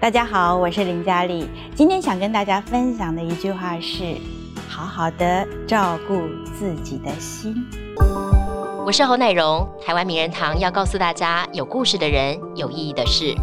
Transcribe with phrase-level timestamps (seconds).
[0.00, 1.48] 大家好，我是林佳丽。
[1.74, 4.14] 今天想跟大家分享的一句话是：
[4.68, 6.22] 好好的照顾
[6.56, 7.52] 自己的心。
[8.86, 13.34] 我是侯乃荣，台湾名人堂要告诉大家：有故事的人，有意义的事。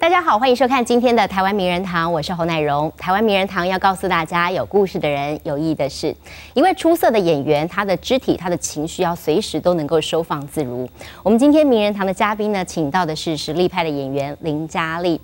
[0.00, 2.90] 大家好，欢迎收看今天的台湾名人堂，我是侯乃荣。
[2.96, 6.16] 台湾名人堂要告诉大家，有故事的人，有意义的事。
[6.54, 10.88] 一位出色的演员，他的肢体、他的情绪要随时都能够收放自如。
[11.22, 15.20] 我们今天名人堂的嘉宾呢，请到的是实力派的演员林嘉丽。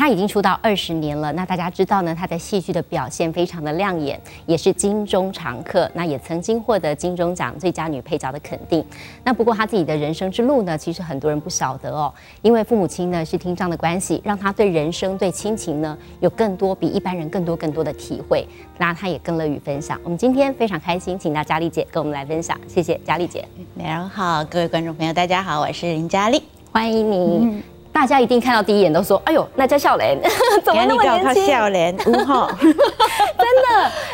[0.00, 5.90] 他已经出道二十年了，那大家知道呢，他在戏剧的表现非常的亮眼，也是金钟常客。
[5.92, 8.82] 那也曾经获得金钟奖最佳女配角的肯定。
[9.22, 12.10] 那不过他自己的人生之路呢，其实很多人不晓得哦，
[12.40, 18.48] 因为父母亲呢是听障的关系，让他对人生、对亲情呢有更多比一般人更多更多的体会。
[18.78, 20.00] 那他也更乐于分享。
[20.02, 23.44] 我们今天非常开心，请到佳丽姐跟我们来分享，谢谢佳丽姐。
[23.74, 27.79] 美容好，各位观众朋友，大家好，我是林佳丽，欢迎你。
[28.00, 30.18] 大家一定看到第一眼都说：“哎呦，那叫笑脸，
[30.64, 32.32] 怎么那么年轻？”笑脸， 真的，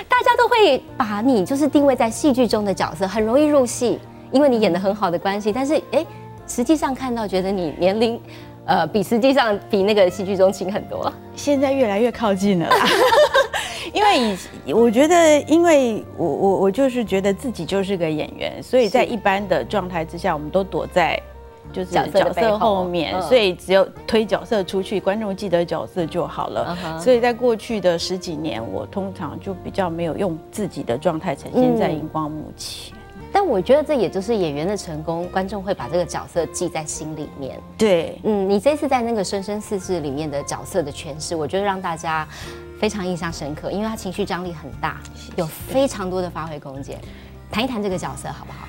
[0.09, 4.01] 大家都会把你就是定位在戏剧中的角色，很容易入戏，
[4.33, 5.53] 因为你演的很好的关系。
[5.53, 6.05] 但是，哎，
[6.49, 8.21] 实际上看到觉得你年龄，
[8.65, 11.13] 呃，比实际上比那个戏剧中轻很多。
[11.37, 12.69] 现在越来越靠近了，
[13.95, 21.17] 因为以我觉得，因为我我我就是觉得自己就是个演员，所以在一般的状态之下，我们都躲在。
[21.73, 26.77] 就是角色后面，所以只有推角色出去，观众记得角色就好了。
[27.01, 32.95] 所以在过去的十几年，我通常就比较没有用自己的状态呈现在荧光幕前。
[33.33, 37.61] 但我觉得这也就是演员的成功，观众会把这个角色记在心里面。
[37.77, 42.27] 对，嗯，你这次在那个《生生世世》里面的角色的诠释，我觉得让大家
[42.81, 45.01] 非常印象深刻，因为他情绪张力很大，
[45.37, 46.99] 有非常多的发挥空间。
[47.51, 48.67] 谈一谈这个角色好不好？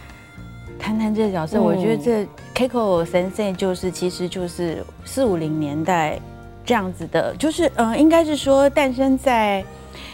[0.79, 6.19] 谈谈这个角色，我觉得这 Keiko Sensei 就是其实就是四五零年代
[6.65, 9.63] 这样子的，就是嗯，应该是说诞生在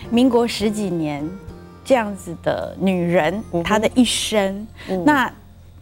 [0.09, 1.27] 民国十几年
[1.85, 4.67] 这样子的女人，她的一生。
[5.05, 5.31] 那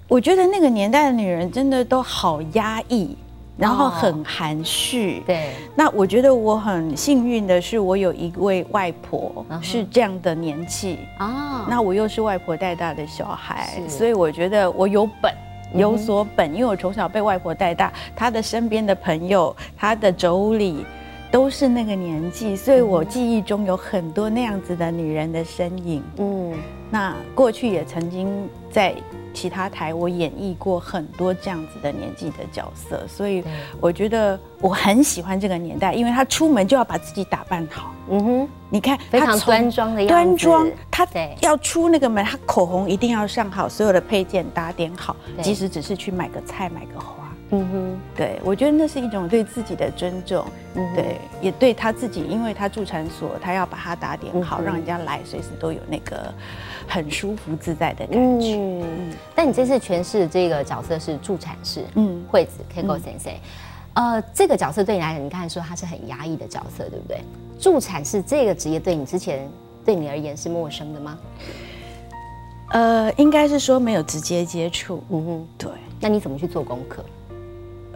[0.08, 3.16] 我觉得那个年代的女人真的都好压抑。
[3.62, 5.52] 然后很含蓄，对。
[5.76, 10.98] 那我觉得我很幸运的是，我有一位外婆是这样的年纪。
[11.20, 11.68] 啊。
[11.70, 15.32] 那我又是外婆带大的小孩，所以我觉得我有本
[15.76, 20.78] 有所本，因为我从小被外婆带大，她的身边的朋友，她的妯娌
[21.30, 26.02] 都是那个年纪，所以我记忆中有很多那样子的女人的身影。
[26.18, 26.52] 嗯，
[26.90, 28.28] 那过去也曾经
[28.72, 28.96] 在。
[29.34, 33.42] 其他台我演绎过很多这样子的年纪的角色，所以
[33.80, 37.96] 我觉得我很喜欢这个年代，因为他出门就要把自己打扮好。
[38.10, 40.72] 嗯哼，你看非常端庄的样子，端庄。
[40.92, 41.08] 他
[41.40, 47.21] 要出那个门，他口红一定要上好，所有的配件打点好，即使只是去买个菜、买个花。
[47.53, 50.45] 嗯哼，对，我觉得那是一种对自己的尊重，
[50.95, 56.34] 对，也对他自己，因为他住产所，他要把它打点好，让人家来随时都有那个
[56.88, 58.56] 很舒服自在的感觉。
[58.56, 63.35] 嗯，但你这次诠释的这个角色是助产士，嗯，惠子 Keiko Sensei，
[63.95, 67.19] 呃，这个角色对你来讲，你刚才说他是很压抑的角色，对不对？
[67.59, 69.45] 助产士这个职业对你之前
[69.83, 71.19] 对你而言是陌生的吗？
[72.69, 75.03] 呃，应该是说没有直接接触。
[75.09, 75.69] 嗯哼，对。
[76.00, 77.03] 那你怎么去做功课？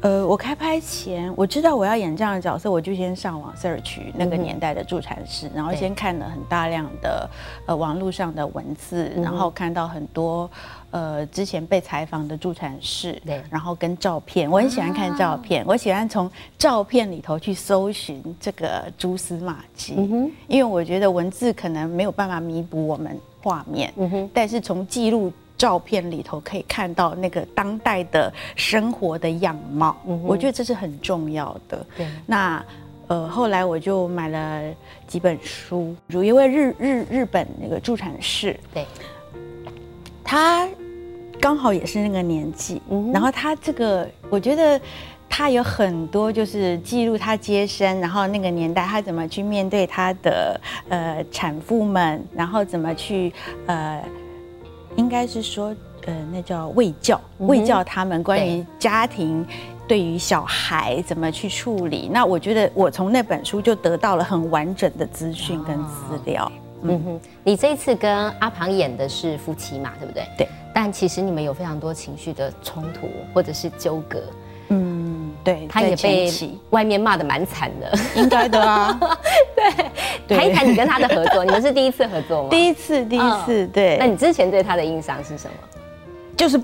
[0.06, 7.28] 呃，我开拍前我知道我要演这样的角色，我就先上网 search 那个年代的助产士，然后先看了很大量的
[7.66, 10.48] 呃网络上的文字，然后看到很多
[10.92, 19.96] 呃之前被采访的助产士，对，然后跟照片，我很喜欢看照片，我喜欢从照片里头去搜寻这个蛛丝马迹，
[20.48, 23.92] 因为我觉得文字可能没有办法弥补我们画面，
[24.32, 25.34] 但是从记录。
[25.58, 31.86] 照片里头可以看到那个当代的生活的样貌，我觉得这是很重要的。
[31.96, 32.64] 对，那
[33.08, 34.62] 呃后来我就买了
[35.08, 38.86] 几本书，如一位日日日本那个助产士，对，
[40.26, 40.68] 他
[41.40, 42.82] 刚好也是那个年纪，
[43.14, 44.80] 然后他这个我觉得
[45.30, 50.60] 他有很多就是记录他接生，然后那个年代他怎么去面对他的
[50.90, 53.32] 呃产妇们，然后怎么去
[53.68, 54.04] 呃。
[54.96, 55.76] 应该是说，
[56.06, 59.46] 呃，那叫卫教，卫教他们关于家庭
[59.88, 62.10] 对于小孩怎么去处理。
[62.12, 66.52] 那我觉得我从那本书就得到了很完整的资讯跟资料。
[66.82, 70.24] 嗯哼，你这一次跟阿庞演的是夫妻嘛，对不对？
[70.38, 70.48] 对。
[70.74, 74.22] 但其实你们有非常多情绪的冲突或者是纠葛。
[75.54, 75.68] 嗯，对。
[75.68, 76.32] 他也被
[76.72, 79.00] 外面骂的蛮惨的，应该的啊。
[80.28, 80.38] 对。
[80.38, 82.50] 谈一谈你跟他的合作，你们是第一次合作吗？
[82.50, 83.98] 第一次，第一次，对。
[84.00, 85.54] 那你之前对他的印象是什么？
[86.36, 86.60] 就是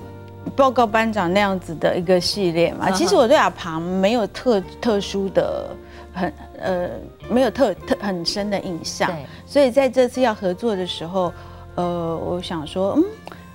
[0.54, 2.90] 报告班长那样子的一个系列嘛。
[2.90, 5.70] 其实我对阿庞没有特特殊的
[6.12, 6.88] 很呃
[7.30, 9.10] 没有特特很深的印象，
[9.46, 11.32] 所以在这次要合作的时候，
[11.76, 13.04] 呃，我想说，嗯，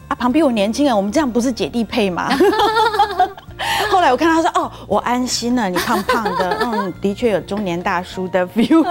[0.09, 2.29] 阿旁比我年轻啊，我们这样不是姐弟配吗？
[3.91, 8.85] 后来我看他说：“哦，我安心了，你胖胖的， 嗯，的确有中年大叔的 feel。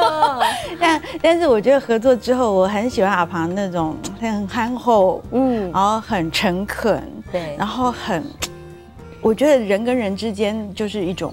[0.80, 8.22] 但但是我觉得合作之后，我很喜欢阿庞那种很憨厚，嗯，然后很诚恳，对，然后很，
[9.20, 11.32] 我觉得人跟人之间就是一种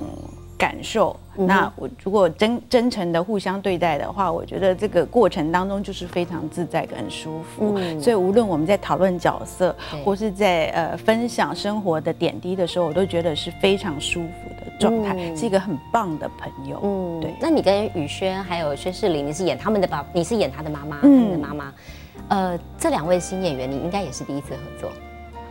[0.57, 7.75] 感受。”那我如果真真诚的互相对待的话，我觉得这个过程当中就是非常自在跟舒服。
[7.99, 16.79] 所以无论我们在讨论角色，或是在呃分享生活的点滴的时候，我都觉得是非常舒服的状态，是一个很棒的朋友。
[16.83, 17.33] 嗯，对。
[17.41, 21.73] 那你跟宇轩还有薛世林，你是演他们的爸，你是演他的妈妈，你的妈妈。
[22.27, 24.91] 呃，这两位新演员，你应该也是第一次合作。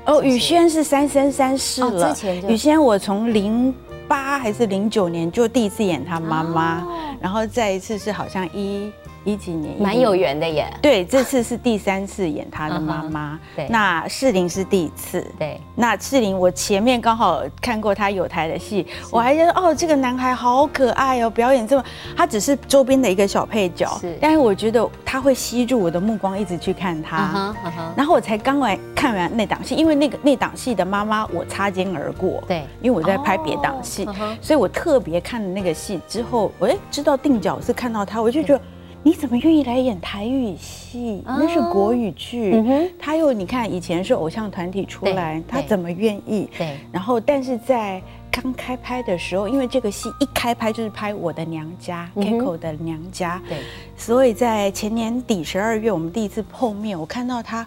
[0.04, 2.08] 哦，宇轩是三生三世了。
[2.08, 3.74] 之前宇轩我从零。
[4.08, 6.86] 八还是零九年就第一次演他妈妈，
[7.20, 8.92] 然后再一次是好像一。
[9.24, 10.66] 一几年蛮有缘的耶。
[10.80, 13.38] 对，这次是第三次演他的妈妈。
[13.54, 15.24] 对，那世林是第一次。
[15.38, 21.84] 对，那世林我前面刚好看过他有台的戏，我还觉得哦，这个男孩好可爱哦，表演这么，
[22.16, 23.88] 他只是周边的一个小配角。
[24.00, 27.54] 是，但是我觉得他会吸住我的目光，一直去看他。
[27.96, 32.42] 然后我才刚完看完那档戏，因为那个那档戏的妈妈我擦肩而过。
[32.48, 34.04] 对，因为我在拍别档戏，
[34.40, 38.62] 所以我特别看了那个戏之后，哎，知道定角是看到他，我就觉得。
[39.04, 41.22] 你怎么愿意来演台语戏？
[41.26, 42.54] 那是国语剧，
[42.98, 46.48] 他又你看以前是偶像团体出来，他怎么愿意？
[46.56, 46.78] 对。
[46.92, 48.00] 然后，但是在
[48.30, 53.58] 刚开拍的时候，因为这个戏一开拍就是拍我的娘家，Kiko 的娘家，对。
[53.96, 57.66] 所以在前年底十二月，我们第一次碰面，我看到他，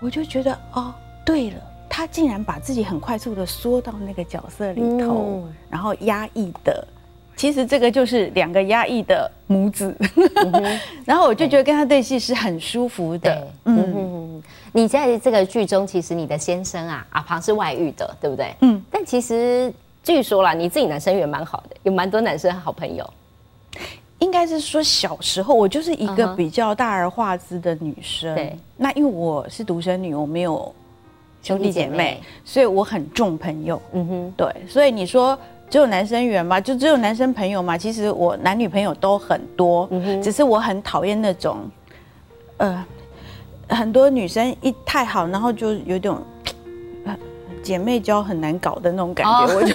[0.00, 0.92] 我就觉得哦，
[1.24, 1.56] 对了，
[1.88, 6.86] 他竟然把自己很快速的缩到那个角色里头，然后压抑的。
[7.36, 9.94] 其实这个就是两个压抑的母子，
[11.04, 13.46] 然后我就觉得跟他对戏是很舒服的。
[13.64, 14.42] 嗯，
[14.72, 18.54] 你在这个剧中，其实你的先生啊，阿庞是外遇的，对不对？
[18.60, 18.80] 嗯。
[18.88, 19.72] 但其实
[20.04, 23.08] 据说啦，你自己男生缘蛮好的，有蛮多男生好朋友。
[24.20, 28.32] 应该是说小时候我就是一个比较大而化之的女生。
[28.36, 28.56] 对。
[28.76, 30.72] 那因为我是独生女，我没有
[31.42, 33.82] 兄弟姐妹，所以我很重朋友。
[33.92, 34.32] 嗯哼。
[34.36, 35.36] 对，所以你说。
[35.74, 37.76] 只有男生缘嘛，就只有男生朋友嘛。
[37.76, 39.90] 其实我男女朋友都很多，
[40.22, 41.68] 只是我很讨厌那种，
[42.58, 42.84] 呃，
[43.68, 46.14] 很多女生一太好，然后就有点。
[47.60, 49.74] 姐妹交很难搞的那种感觉，我就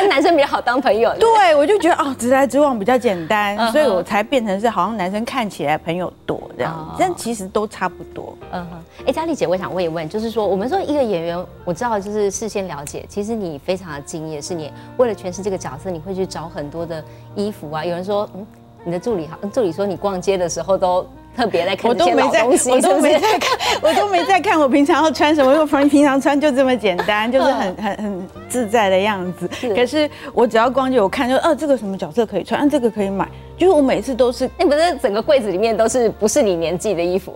[0.00, 1.14] 跟男生比较好当朋友。
[1.18, 8.36] 对，我就觉得哦，直来直往比较简单，所以我才变成是好像男生看起来朋友多这样，但其实都差不多。
[8.52, 17.04] 嗯哼，哎，佳丽姐，我想问一问，就是说，我们说一个演员，我知道就是事先了解，其实你非常的敬业，是你为了诠释这个角色，你会去找很多的
[17.34, 17.84] 衣服啊。
[17.84, 18.46] 有人说，嗯，
[18.84, 21.06] 你的助理好，助理说你逛街的时候都。
[21.40, 24.60] 特别在看这些老东西，我都没在看，我都没在看。
[24.60, 25.50] 我平常要穿什么？
[25.58, 29.48] 我平平常穿就这么简单， 就是很很很自在的样子。
[29.74, 33.26] 可是我只要逛街，我看就，哦，这个什么角色可以穿，啊这个可以买。
[33.56, 37.34] 就是我每次都是，那不是整个柜子里面都是不是你年纪的衣服？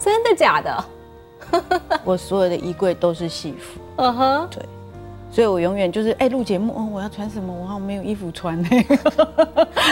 [0.00, 0.84] 真的假的？
[2.04, 3.80] 我所有的衣柜都是戏服。
[3.96, 4.62] 嗯哼，对。
[5.30, 7.54] 所以我永远就是哎，录节目哦，我要穿什么？
[7.54, 8.62] 我好像没有衣服穿，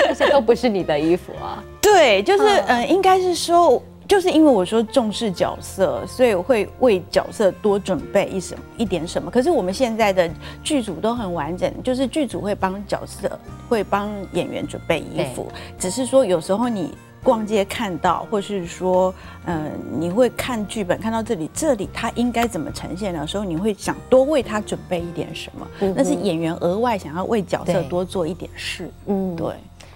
[0.08, 1.62] 这些都不是你的衣服啊。
[1.80, 9.30] 对，就是嗯，应该是说，就是因为我说重视角色，所以我会为角色多准备一什一点什么。
[9.30, 10.28] 可是我们现在的
[10.62, 15.46] 剧组都很完整，就是剧组会帮角色会帮演员准备衣服，
[15.78, 16.92] 只是说有时候你。
[17.28, 19.70] 逛街看到，或是说，嗯，
[20.00, 25.68] 你会看剧本，看到这里，这里他应该怎么呈现的时候，你会想多为他准备一点什么？
[25.94, 28.90] 那是演员额外想要为角色多做一点事。
[29.08, 29.52] 嗯，对。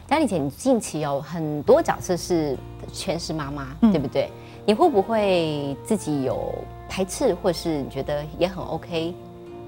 [0.06, 2.54] 佳丽姐，你近期有很多角色是
[2.92, 4.30] 全是妈妈，对不对？
[4.66, 6.54] 你会不会自己有
[6.86, 9.14] 排斥，或是你觉得也很 OK？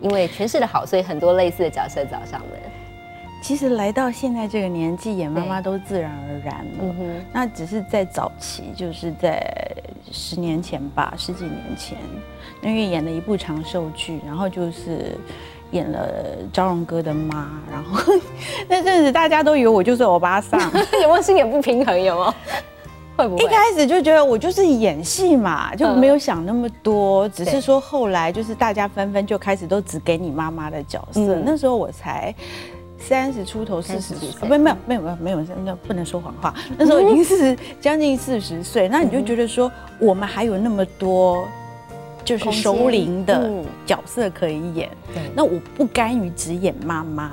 [0.03, 2.61] 因为诠释的好，所以很多类似的角色找上门。
[3.45, 6.95] 其实来到现在这个年纪，演妈妈都自然而然了。
[7.31, 9.47] 那只是在早期，就是在
[10.11, 11.99] 十年前吧，十几年前，
[12.63, 15.15] 因为演了一部长寿剧，然后就是
[15.73, 16.09] 演了
[16.55, 18.15] 昭荣哥的妈，然后
[18.67, 20.59] 那阵子大家都以为我就是欧巴桑，
[21.03, 22.01] 有没有心眼不平衡？
[22.01, 22.35] 有吗？
[23.15, 23.45] 会不会？
[23.45, 32.35] 一开始就觉得我就是演戏嘛，就没有想那么多，只是说后来就是大家纷纷就开始都只给你妈妈的角色，那时候我才。
[33.07, 36.55] 三十出头，四十几岁，不，没有，没有，没有，没有，那不能说谎话。
[36.79, 41.47] 那时候已经是将近四十岁，那你就觉得说，我们还有那么多
[42.25, 44.89] 就是熟龄的嗯角色可以演。
[45.13, 47.33] 对那我不甘于只演妈妈，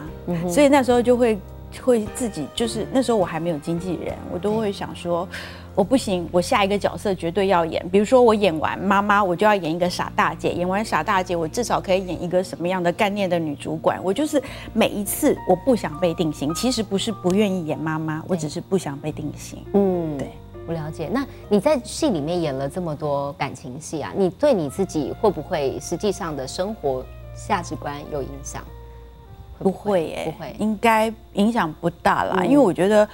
[0.50, 1.40] 所以那时候就会
[1.82, 5.28] 会自己就是那时候我还没有经纪人，我都会想说。
[5.74, 7.88] 我不行，我下一个角色绝对要演。
[7.90, 14.00] 比如说，我演完妈妈，我就要演一个傻大姐；演完傻大姐，我至少可以演一个什么样的干练的女主管。
[14.04, 14.42] 我就是
[14.74, 19.64] 每一次我不想被定型，其实不是不愿意演妈妈，我只是不想被定型。
[19.74, 20.32] 嗯对，
[20.68, 21.10] 我了解。
[21.12, 27.04] 那你在戏里面演了这么多感情戏啊，你对你自己会不会实际上的生活
[27.48, 28.62] 价值观有影响？
[29.58, 32.38] 不会耶、不会应该影响不大啦。
[32.40, 33.08] 嗯因为我觉得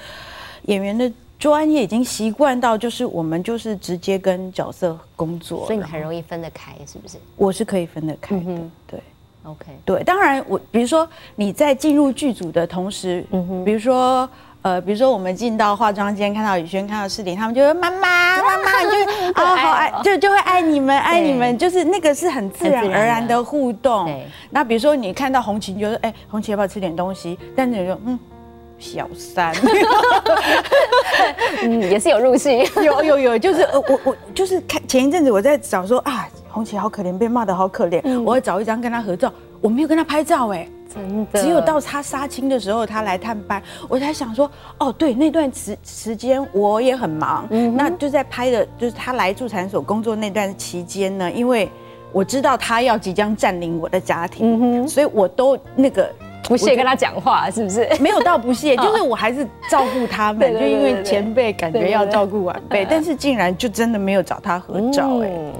[0.64, 8.42] 演员的专业已经习惯到，就是我们就是直接跟角色工作，所以你很容易分得开，是不是我是可以分得开的。
[8.46, 9.00] 嗯对
[9.44, 13.26] ？OK，对，当然我比如说你在进入剧组的同时，
[13.66, 14.30] 比如说。
[14.64, 24.12] 呃，比如说我们进到化妆间，看到宇轩，看到诗玲，他们就会妈妈妈妈， 就啊好爱就就会爱你们，爱你对们，就是那个是很自然而然的互动。
[24.50, 27.40] 那比如说你看到红旗，你就说哎，红旗要不要吃点东西？
[27.56, 28.20] 但是你就嗯，
[28.80, 29.54] 小三，
[31.64, 32.60] 嗯，也是有入戏。
[32.84, 38.24] 有有有，就是呃我我就是看前一阵子我在找说啊，红旗好可怜，被骂的好可怜，嗯。
[38.24, 39.32] 我要找一张跟他合照，
[39.62, 51.70] 我没有跟他拍照哎、真的，只有到他杀青的时候，他来探班，我才想说，哦，对，那段时时间我也很忙，嗯那就在拍的，就是他来助产所工作那段期间呢，因为
[52.12, 56.10] 我知道他要即将占领我的家庭，嗯，所以我都那个
[56.48, 57.88] 不屑跟他讲话，是不是？
[58.00, 65.54] 没有到不屑， 就是我还是照顾他们，对就因为前辈感觉要照顾晚辈，但是竟然就真的没有找他合照，哎，嗯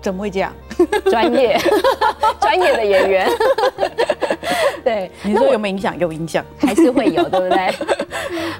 [0.00, 0.52] 怎么会这样？
[1.10, 1.58] 专业
[2.40, 3.28] 专业的演员，
[4.84, 5.98] 对，你说有没有影响？
[5.98, 6.44] 有影响。
[6.58, 7.74] 还是会有，对不对？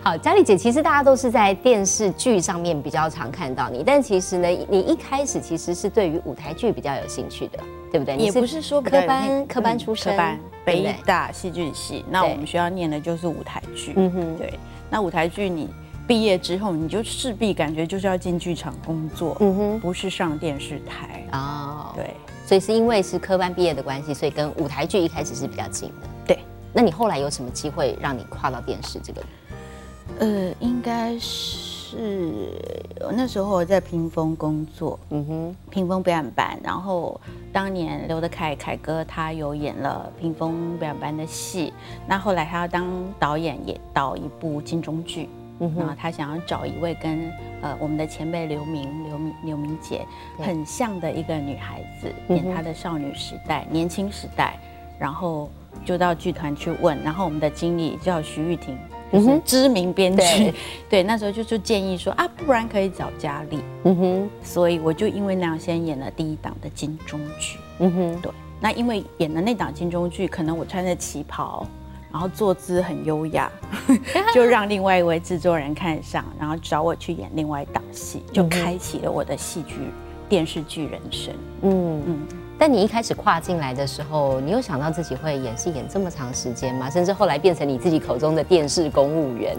[0.02, 7.58] 好，佳丽姐，其实大家都是在电视剧上面比较常看到你，但其实呢，你一开始其实是对于舞台剧比较有兴趣的，
[7.96, 8.16] 对不对？
[8.16, 13.94] 也不是说科班嗯科班出身科班北大戏剧系，那我们学校念的就是舞台剧。
[13.96, 14.58] 嗯哼，对，
[14.90, 15.68] 那舞台剧你
[16.06, 21.24] 毕业之后，你就势必感觉就是要进剧场工作，嗯哼，不是上电视台。
[21.32, 22.10] 哦，对，
[22.46, 26.08] 所以是因为是科班毕业的关系，所以跟舞台剧一开始是比较近的。
[26.26, 26.38] 对，
[26.72, 29.22] 那你后来有什么机会让你跨到电视这个？
[30.20, 31.65] 呃，应该是
[33.00, 37.20] 我那时候我在屏风工作，嗯哼，屏风表演班，然后
[37.52, 41.72] 当年刘德凯凯哥他有演了屏风表演班的戏，
[42.06, 42.86] 那后来他要当
[43.18, 45.28] 导演，也导一部金钟剧。
[45.58, 50.04] 嗯然后他想要找一位跟呃我们的前辈刘明刘明刘明姐
[50.38, 54.58] 很像的一个女孩子，嗯演她的少女时代、年轻时代，
[54.98, 55.50] 然后
[55.82, 58.76] 就到剧团去问，然后我们的经理叫徐玉婷，
[59.12, 60.18] 就是知名编剧。
[60.18, 60.54] 对，
[60.90, 71.66] 对，那时候就就建议说啊，不然可以找佳丽，嗯哼，所以我就因为那样先演了第一档的金钟剧，嗯哼，对，那因为演了那档金钟剧，可能我穿着旗袍。
[72.08, 73.50] 然后坐姿很优雅，
[74.32, 79.74] 就让另外一位制作人看上，然后找我去演另外一档戏，就开启了我的戏剧
[80.26, 81.34] 电视剧人生。
[81.60, 82.26] 嗯嗯。
[82.30, 82.38] 嗯。
[82.58, 86.88] 但你一开始跨进来的时候，你有想到自己会演戏演这么长时间吗？
[86.88, 89.56] 甚至后来变成你自己口中的电视公务员？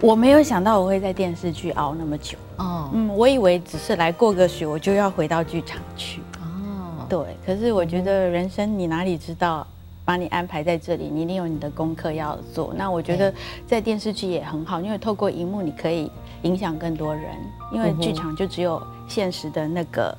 [0.00, 6.20] 我没有想到我会在电视剧熬那么久，哦嗯，我以为只是来过个雪，我就要回到剧场去。
[6.40, 9.64] 哦，对，可是我觉得人生你哪里知道，
[10.04, 12.74] 把你安排在这里，你一定有你的功课要做。
[12.76, 13.32] 那我觉得
[13.64, 16.10] 在电视剧也很好，因为透过荧幕你可以
[16.42, 17.24] 影响更多人，
[17.70, 20.12] 因为剧场就只有现实的那个，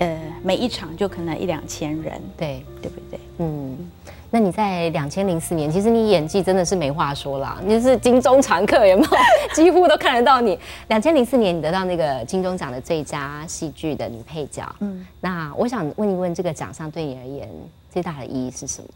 [0.00, 3.20] 呃，每一场就可能一两千人，对，对不对？
[3.38, 3.90] 嗯。
[4.32, 9.10] 那你在两千零四年，其实你演技真的是没话说啦，你是金钟常客，有没有？
[9.52, 10.56] 几乎都看得到你。
[10.86, 14.72] 两千零四年，你得到那个金钟奖的最佳戏剧的女配角。
[14.78, 17.50] 嗯，那我想问一问，这个奖项对你而言
[17.92, 18.88] 最大的意义是什么？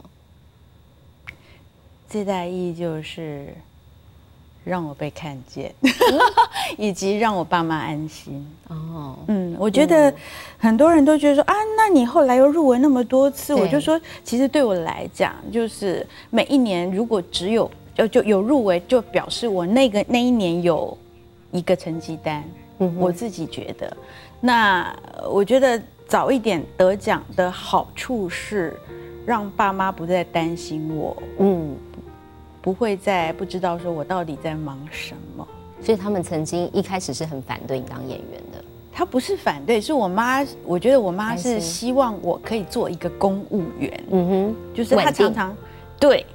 [2.07, 3.53] 最大的意义就是
[4.65, 5.73] 让我被看见，
[6.77, 8.45] 以及让我爸妈安心。
[8.67, 10.13] 哦，嗯，我觉得
[10.57, 20.97] 很多人都觉得说啊，那你后来又入围那么多次，我就说，其实对我来讲，就是每一年如果只有就就有入围，就表示我那个那一年有
[21.51, 22.43] 一个成绩单。
[22.79, 23.95] 嗯我自己觉得，
[24.41, 28.77] 那呃我觉得早一点得奖的好处是，
[29.25, 31.73] 让爸妈不再担心我，嗯，
[32.65, 35.47] 不会再不知道说我到底在忙什么。
[35.83, 38.63] 所以他们曾经一开始是很反对你当演员的。
[38.91, 40.43] 他不是反对，是我妈。
[40.63, 45.55] 我觉得我妈是希望我可以做一个公务员，嗯哼，就是她常常
[45.99, 46.25] 对，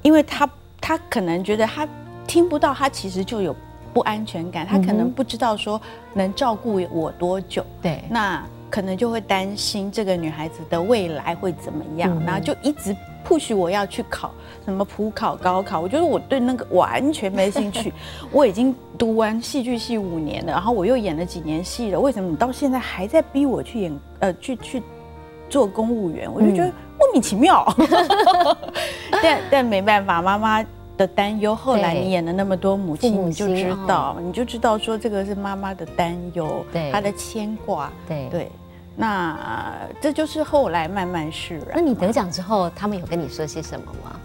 [0.00, 0.48] 因为她
[0.80, 1.86] 她可能觉得她
[2.26, 3.54] 听不到，她其实就有
[3.92, 5.78] 不安全感，她可能不知道说
[6.14, 7.62] 能照顾我多久。
[7.82, 12.96] 对，那可能就会担心这个女孩子的未来会怎么样，嗯然后就一直
[13.28, 14.32] push 我要去考
[14.64, 15.80] 什么普考、高考。
[15.80, 17.92] 我觉得我对那个完全没兴趣。
[18.32, 24.82] 我已经读完戏剧系五年了，然后我又演了几年戏了，为什么你到现在还在逼我去演呃去去
[25.50, 26.32] 做公务员？
[26.32, 27.70] 我就觉得莫名其妙。
[29.22, 30.64] 但但没办法，妈妈。
[30.98, 38.50] 的担忧，后来你演了那么多母亲，你就知道，你就知道说这个是妈妈的担忧，对她的牵挂，对对，
[39.00, 41.68] 那呃这就是后来慢慢释然。
[41.76, 44.20] 那你得奖之后，他们有跟你说些什么吗？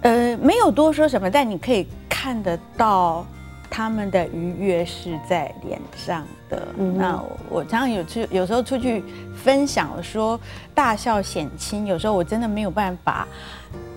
[0.00, 3.26] 呃没有多说什么，但你可以看得到
[3.68, 6.66] 他们的愉悦是在脸上的。
[6.78, 9.04] 嗯那我我常常有去，有时候出去
[9.36, 10.40] 分享我说
[10.74, 13.28] 大笑显亲，有时候我真的没有办法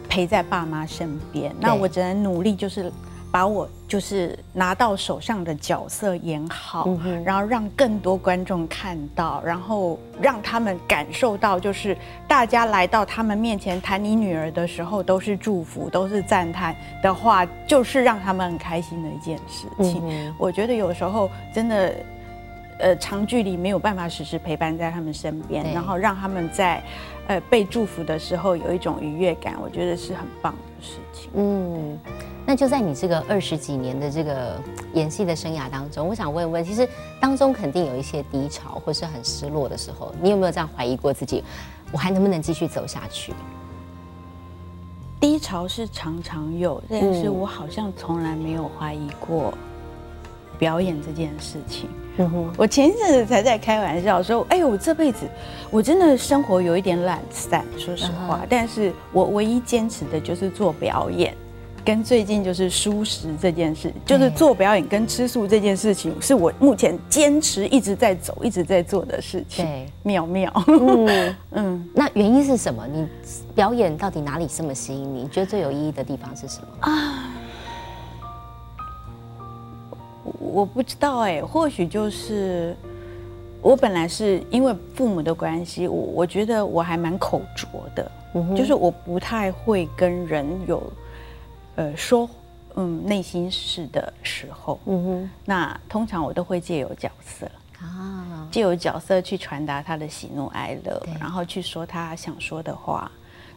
[0.09, 2.91] 陪在爸妈身边，那我只能努力就是。
[3.33, 11.97] 把我就是拿到手上的角色演好，嗯然后让更多观众看到，然后让他们感受到，就是
[12.27, 20.07] 大家来到他们面前谈你女儿的时候，都是祝福，都是赞叹的话，就是让他们很开心的一件事情。
[20.07, 21.95] 嗯我觉得有时候真的，
[22.77, 26.83] 呃，长距离没有办法时时陪伴在他们身边，然后让他们在
[27.25, 31.31] 呃被祝福的时候有一种愉悦感，我觉得是很棒的事情。
[31.33, 31.92] 嗯，
[32.53, 34.61] 那就在你这个二十几年的这个
[34.93, 36.87] 演戏的生涯当中，我想问问，其实
[37.19, 41.43] 当中肯定有一些低潮或是很失落的时候，你有没有这样怀疑过自己，
[41.91, 43.33] 我还能不能继续走下去？
[45.19, 49.51] 低潮是常常有，但是嗯我好像从来没有怀疑过
[50.59, 51.89] 表演这件事情。
[52.17, 55.25] 嗯哼，我前一阵子才在开玩笑说，哎呦，我这辈子
[55.71, 61.35] 我真的生活有一点懒散，说实话，嗯但是我唯一坚持的就是做表演。
[61.85, 69.65] 跟最近就是舒食这件事，就是做表演跟吃素这件事情，是我目前坚持一直在走、一直在做的事情。
[69.65, 72.87] 对，妙妙，嗯， 嗯，那原因是什么？
[72.87, 73.07] 你
[73.53, 75.23] 表演到底哪里这么吸引你？
[75.23, 77.29] 你觉得最有意义的地方是什么啊？
[80.39, 82.75] 我不知道哎、或许就是
[83.61, 90.81] 我本来是因为父母的关系，我我觉得我还蛮口拙的，嗯就是我不太会跟人有
[91.75, 92.29] 呃说
[92.75, 95.29] 嗯内心事的时候，嗯哼。
[95.45, 103.11] 那通常我都会借由角色，啊，借由角色去传达他的喜怒哀乐，然后去说他想说的话。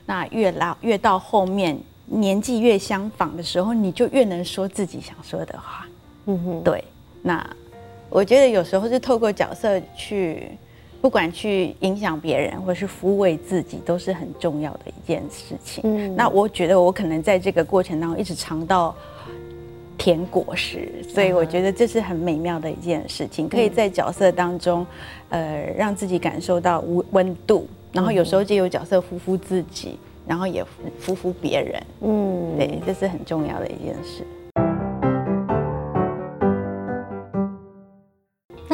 [0.05, 1.77] 那越老越到后面，
[2.07, 5.87] 年纪越相仿的时候，你就越能说自己想说的话。
[6.27, 6.85] 嗯哼，对，
[7.23, 7.45] 那
[8.09, 10.57] 我觉得有时候是透过角色去，
[11.01, 15.83] 不管去影响别人或是抚慰自己，都是很重要的一件事情。
[15.85, 16.15] 嗯。
[16.17, 18.95] 那我觉得我可能在这个过程当中一直尝到
[19.99, 24.87] 甜果实，所以我觉得这是很美妙的一件事情，可以在角色当中，
[25.31, 30.63] 呃，让自己感受到温温度，然后有时候借由角色抚抚自己，然后也
[31.03, 34.23] 抚抚别人，嗯，对，这是很重要的一件事。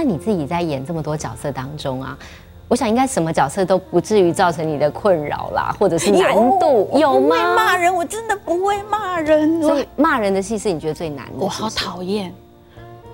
[0.02, 2.18] 那你自己在演这么多角色当中啊，
[2.66, 7.54] 我想应该什么角色都不至于造成你的困扰啦，或者是难度我不会有吗？
[7.54, 11.34] 骂人，我真的不会骂人，我所以骂人的戏是你觉得最难的？
[11.38, 12.34] 我好讨厌，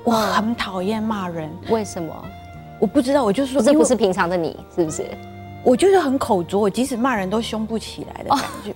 [0.03, 1.51] 我很讨厌骂人。
[1.69, 2.11] 为什么？
[2.81, 5.07] 我不知道，我就说，这不是平常的你，是不是？
[5.63, 8.73] 我就是很口拙，我即使骂人都凶不起来的感觉。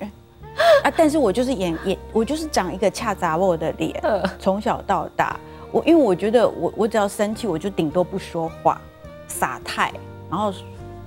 [0.84, 0.92] 啊！
[0.94, 5.40] 但是我就是演演，我就是长一个恰杂我的脸，嗯从小到大，
[5.72, 8.80] 我因为我觉得我我只要生气，我就顶多不说话，
[9.26, 9.90] 傻态，
[10.30, 10.52] 然后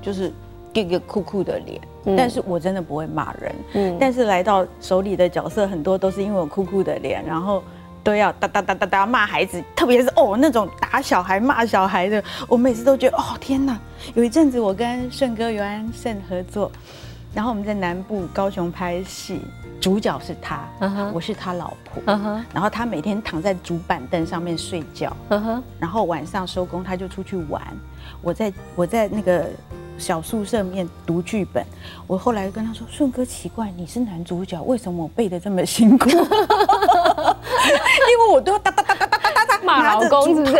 [0.01, 0.33] 就是
[0.73, 1.79] 给个酷酷的脸。
[2.07, 7.63] 嗯但是我真的不会骂人，嗯，但是来到手里的角色很多都是因为我酷酷的脸，然后
[8.03, 13.75] 都要哒哒哒哒哒骂孩子，特别是哦那种打小孩骂小孩的，我每次都觉得哦天哪！
[14.13, 16.71] 有一阵子我跟顺哥尤安盛合作，
[17.33, 19.41] 然后我们在南部高雄拍戏，
[19.85, 20.67] 主角是他，
[21.13, 22.01] 我是他老婆，
[22.51, 25.15] 然后他每天躺在主板凳上面睡觉，
[25.77, 27.61] 然后晚上收工他就出去玩，
[28.19, 29.45] 我在我在那个
[29.99, 31.63] 小宿舍面读剧本，
[32.07, 36.25] 我后来跟他说：“顺哥奇怪，你是男主角，为什么我背的这么辛苦？” 因为
[38.31, 40.55] 我都要哒哒哒哒哒哒哒哒骂老公，是不是？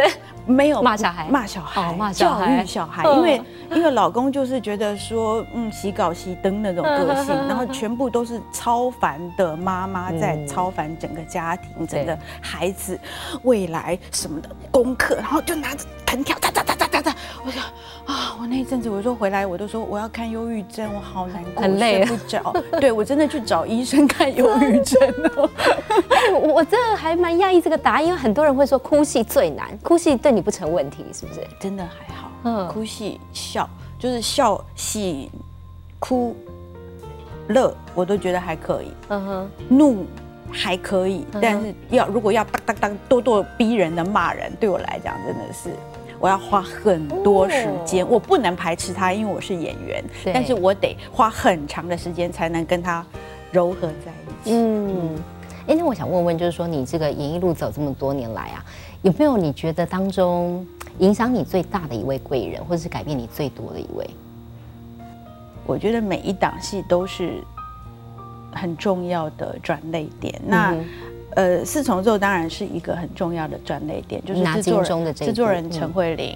[0.46, 1.28] 没有骂小孩。
[1.30, 2.46] 骂小孩，哦骂小孩。
[2.46, 3.16] 教育小孩，嗯。
[3.18, 13.00] 因为因为老公就是觉得说，嗯，洗稿熄灯那种个性， 然后全部都是超凡的妈妈在嗯超凡整个家庭、整个孩子
[13.44, 17.60] 未来什么的功课，然后就拿着藤条哒哒哒哒哒哒，我就
[18.06, 25.02] 啊，我那一阵子我说回来我都说我要看忧郁症，我好难过，很累啊睡不着， 对我真的去找医生看忧郁症
[25.36, 25.50] 哦。
[26.32, 31.42] 我我真的还蛮讶异这个答案，因为很多人会说哭戏最难，哭戏对你不成问题，是不是？
[31.60, 35.32] 真的还好，嗯，哭戏笑就是笑喜
[35.98, 36.36] 哭
[37.48, 38.92] 乐，我都觉得还可以。
[39.08, 40.06] 嗯哼，怒
[40.52, 45.72] 还可以，但是要如果要当当当咄咄逼人的骂人，对我来讲真的是。
[46.26, 50.04] 我要花很多时间，我不能排斥他，因为我是演员。
[50.34, 53.06] 但是我得花很长的时间才能跟他
[53.52, 54.56] 柔合在一起。
[54.56, 55.16] 嗯，
[55.68, 58.66] 哎，那我想问问，就是说你这个演艺路走这么多年来啊，
[59.04, 60.66] 有没有你觉得当中
[60.98, 64.10] 影响你最大的一位贵人，或者是改变你最多的一位？
[65.68, 67.34] 我觉得每一档戏都是
[68.52, 70.42] 很重要的转泪点。
[70.44, 70.76] 那
[71.36, 76.36] 呃，四重奏当然是一个很重要的转捩点，就是制作人制作人陈慧琳，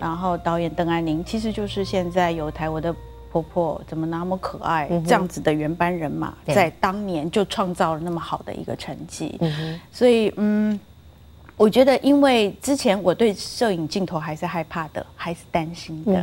[0.00, 2.94] 然后导演邓安宁，其实就是现在有台我的
[3.30, 9.38] 婆婆怎么那么可爱这样子的原班人马，在当年就创造了那么好的一个成绩，
[9.92, 10.78] 所以嗯，
[11.60, 16.18] 我觉得因为之前我对摄影镜头还是害怕的，还是担心的，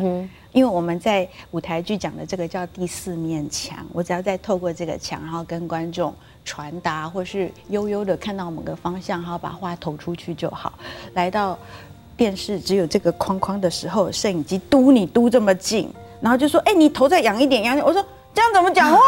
[0.51, 6.11] 因为我们在舞台剧讲的这个叫第四面墙，我只要再透过这个墙，然后跟观众。
[6.43, 10.71] 传达，或是悠悠的看到某个方向，然后把话投出去就好。
[11.13, 11.59] 来到
[12.15, 18.01] 电视只有这个框框的时候，摄影机嘟你嘟这么近，然后就说：“哎，你头再仰一点，仰。”我说
[18.37, 18.99] ：“这样怎么讲话？”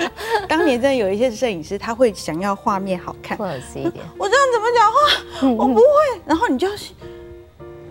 [0.48, 4.02] 当年真的有一些摄影师，他会想要画面好看，或者是一点。
[4.16, 5.62] 我这样怎么讲话？
[5.62, 5.84] 我不会。
[6.24, 6.74] 然后你就要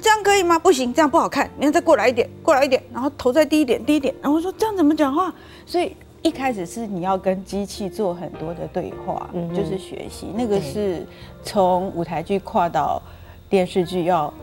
[0.01, 0.57] 这样可以吗？
[0.57, 1.47] 不行，这样不好看。
[1.59, 4.15] 你要再过来一点，过来一点，然后头再低一点，低一点。
[4.19, 5.31] 然后我说：“这样怎么讲话？”
[5.63, 5.95] 所以。
[6.23, 10.33] 一开始是你要跟机器做很多的对话，就是学习。
[10.33, 11.05] 那个是
[11.43, 12.99] 从舞台剧跨到
[13.47, 14.33] 电视剧，要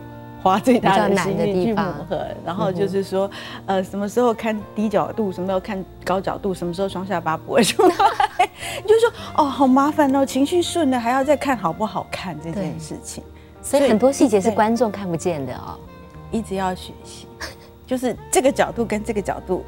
[0.43, 2.27] 花最大的心力去磨合。
[2.45, 3.31] 然后就是说，
[3.65, 7.95] 呃，什么时候看低角度，什么时候看高角度，什么时候双下巴不会出来，
[8.85, 13.23] 就说哦，好麻烦哦，情绪顺了还要再看好不好看这件事情。
[13.61, 15.79] 所以很多细节是观众看不见的哦，
[16.29, 17.25] 一直要学习，
[17.87, 19.63] 就是这个角度跟这个角度。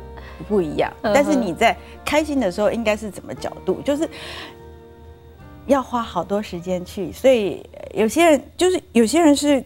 [0.50, 3.80] 不一样，但是你在开心的时候应该是怎么角度？
[3.86, 4.06] 就是
[5.66, 9.64] 要花好多时间去，所以有些人就是有些人是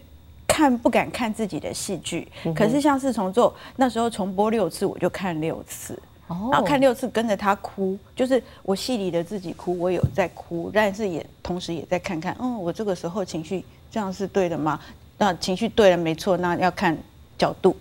[0.50, 14.80] 看不敢看自己的戏剧，可是像是重做那时候重播六次，我就看六次，然后看六次跟着他哭，就是我戏里的自己哭，我有在哭，但是也同时也在看看，嗯，我这个时候情绪这样是对的吗？
[15.18, 16.98] 那情绪对了没错，那要看
[17.38, 17.76] 角度。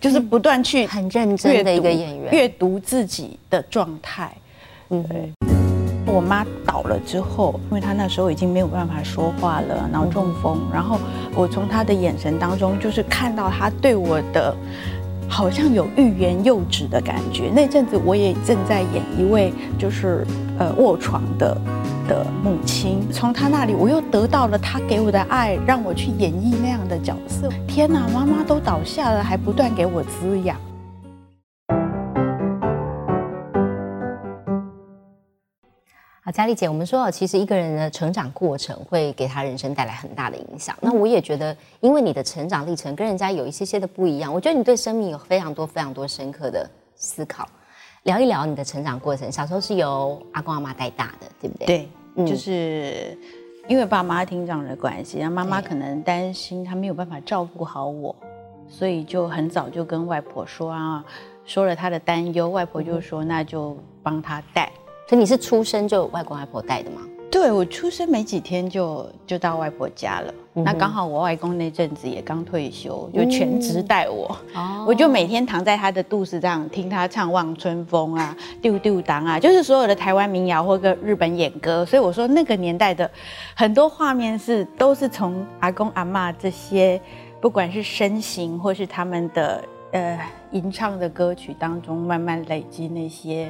[0.00, 4.30] 就是不断去很认真的一个演员，阅读自己的状态。
[4.90, 5.32] 嗯，
[6.06, 10.60] 我妈倒了之后，因为她那时候已经没有办法说话了，脑中风。
[10.70, 11.00] 然后
[11.34, 14.54] 我从他的眼神当中，就是看到他对我的。
[15.26, 17.50] 好像有欲言又止的感觉。
[17.52, 20.24] 那阵子我也正在演一位就是
[20.58, 21.56] 呃卧床的
[22.06, 27.48] 的母亲，从他那里我又得到了他给我的爱，让我去演绎那样的角色。
[27.66, 30.56] 天哪，妈妈都倒下了，还不断给我滋养。
[36.26, 40.74] 好，佳丽姐，我们说，其实一个人的成长过程会给他人生带来很大的影响。
[40.80, 47.46] 那我也觉得，因为你的成长历程跟人家有一些些的不一样，我觉得你对生命有非常多、非常多深刻的思考。
[48.04, 51.66] 聊一聊你的成长过程，小时候是由阿公阿妈带大的，对不对？
[52.16, 53.14] 对，就是
[53.68, 58.16] 因为爸妈听长的关系，然后妈妈可能担心他没有办法照顾好我，
[58.66, 61.04] 所以就很早就跟外婆说啊，
[61.44, 64.72] 说了他的担忧，外婆就说那就帮他带。
[64.72, 64.83] 所
[65.14, 67.02] 以你是出生就外公外婆带的吗？
[67.30, 70.32] 对，我出生没几天就就到外婆家了。
[70.52, 74.36] 那刚好我外公那阵子也刚退休，就全职带我。
[74.54, 81.84] 哦，我就每天躺在他的肚子上听他唱《望春风》啊，《丢丢当》啊，就是所有的台湾民谣或者日本演歌。
[81.84, 83.10] 所以我说那个年代的
[83.56, 87.00] 很多画面是都是从阿公阿妈这些，
[87.40, 90.20] 不管是身形或是他们的呃
[90.52, 93.48] 吟唱的歌曲当中，慢慢累积那些。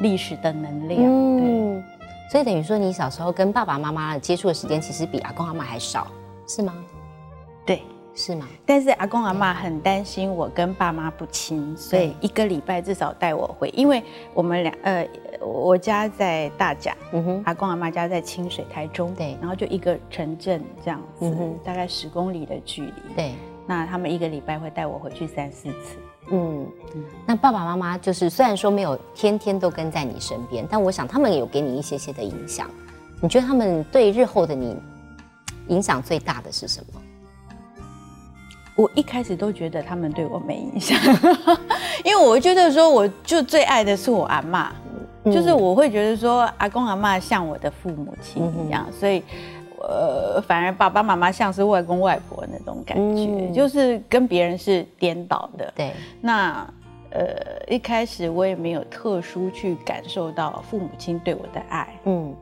[0.00, 1.82] 历史的能量，嗯，
[2.30, 6.06] 所以等于说你小时候跟爸爸妈妈接触的时间，其实比阿公阿妈还少，
[6.46, 6.74] 是吗？
[7.64, 7.82] 对，
[8.14, 8.46] 是吗？
[8.66, 14.02] 但是阿公阿妈很担心我跟爸妈不亲，所以一个礼拜至少带我回，因为
[14.34, 15.08] 我们俩，呃，
[15.40, 23.34] 我家在大甲，嗯哼，阿公阿妈家在清水台中，对，然后就一个城镇这样子，大概十公里的距离，对，
[23.66, 25.96] 那他们一个礼拜会带我回去三四次。
[26.34, 26.66] 嗯，
[27.26, 32.68] 那爸爸妈妈就是虽然说没有天天都跟在你身边，但我想他们有给你一些些的影响。
[33.20, 34.74] 你觉得他们对日后的你
[35.68, 37.00] 影响最大的是什么？
[38.74, 40.98] 我一开始都觉得他们对我没影响，
[42.02, 44.72] 因为我觉得说我就最爱的是我阿妈，
[45.26, 49.22] 就是我会觉得说阿公阿妈像我的父母亲一样，所以。
[49.88, 53.52] 呃，反而爸爸妈妈像是外公外婆那种感觉，嗯。
[53.52, 55.72] 就是跟别人是颠倒的。
[55.76, 56.66] 对，那
[57.10, 57.26] 呃，
[57.68, 62.34] 一开始我也没有特殊去感受到父母亲对我的爱，嗯。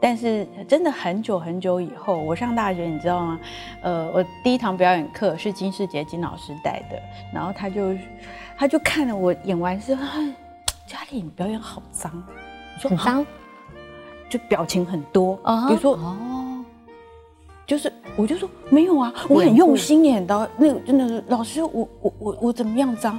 [0.00, 3.38] 但是真的很久很久以后，我上大学，你知道吗？
[3.82, 7.00] 呃，我第一堂表演课是金世杰金老师带的，
[7.32, 7.94] 然后他就
[8.58, 10.34] 他就看了我演完之后，哎
[10.88, 12.10] 嘉玲你表演好脏，
[12.74, 13.26] 我说啊很脏？
[14.28, 16.16] 就表情很多，哦比如说哦，
[17.72, 23.18] 就是我就说没有啊，我很用心演的，那个真的是老师，我我我我怎么样脏？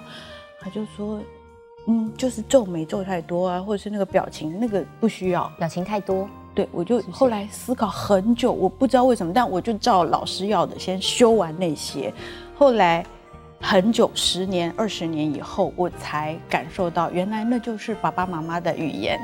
[0.59, 1.19] 他就说，
[1.87, 5.51] 嗯，就是皱眉皱太多啊，或者是那个表情那个不需要。
[5.57, 12.13] 表情太多，对，我就后来思考很久，我不知道为什么，但我就照老师要的先修完那些，
[12.55, 13.03] 后来
[13.59, 19.19] 很久，十年、二十年以后，我才感受到原来那就是爸爸妈妈的语言，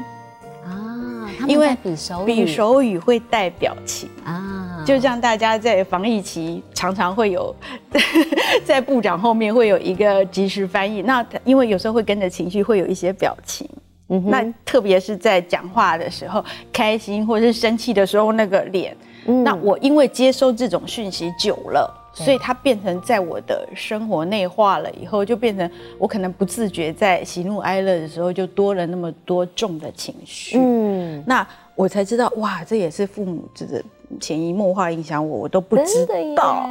[1.47, 2.25] 因为比手语。
[2.25, 4.09] 比手语会带表情。
[4.23, 7.55] 啊，就像大家在防疫期常常会有
[8.65, 13.69] 在部长后面会有一个即时翻译，那因为有时候会跟着情绪会有一些表情，
[14.09, 14.31] 嗯哼。
[14.31, 19.43] 那特别是在讲话的时候，开心或是生气的时候那个脸，嗯。
[19.43, 21.95] 那我因为接收这种讯息久了。
[22.19, 30.57] 对所以它变成在我的生活内化了以后，就变成我可能不自觉在喜怒哀乐的时候就多了那么多重的情绪。
[30.57, 33.81] 嗯，那我才知道，哇，这也是父母这个
[34.19, 36.05] 潜移默化影响我，我都不知
[36.35, 36.69] 道。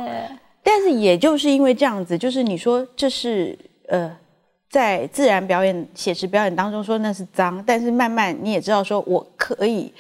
[0.63, 4.15] 但是也就是因为这样子，就是你说这是呃，
[4.69, 9.91] 在自然表演、写实表演当中说那是脏，但是慢慢你也知道，说我可以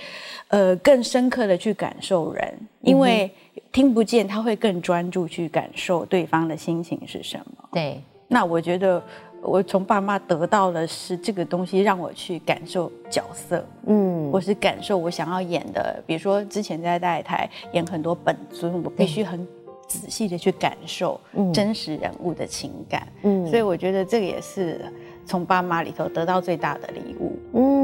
[0.48, 3.30] 呃更深刻的去感受人，因为
[3.72, 7.68] 听不见，他会更专注去感受对方的心情是什么。
[7.72, 9.02] 对，那我觉得
[9.42, 13.64] 我从爸妈得到的是这个东西，让我去感受角色。
[13.86, 19.46] 嗯，我是感受我想要演的，比如说之前在大台演很多本尊，我必须很
[19.86, 21.18] 仔细的去感受
[21.54, 24.80] 真实人物的情感，嗯所以我觉得这个也是
[25.24, 27.38] 从爸妈里头得到最大的礼物。
[27.54, 27.77] 嗯，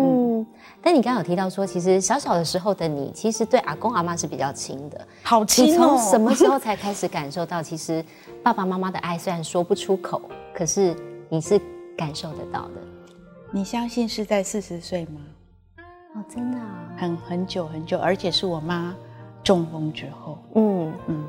[0.84, 5.08] 但你刚刚有提到说，其实小小的时候的你，其实对阿公阿妈是比较亲的。
[5.22, 5.96] 好你亲哦！
[5.96, 8.04] 从什么时候才开始感受到，其实
[8.42, 10.20] 爸爸妈妈的爱虽然说不出口，
[10.52, 10.94] 可是
[11.30, 11.58] 你是
[11.96, 12.82] 感受得到的？
[13.50, 15.22] 你相信是在四十岁吗？
[16.16, 18.94] 哦，真的、啊，很很久很久，而且是我妈
[19.42, 20.38] 中风之后。
[20.54, 21.24] 嗯嗯，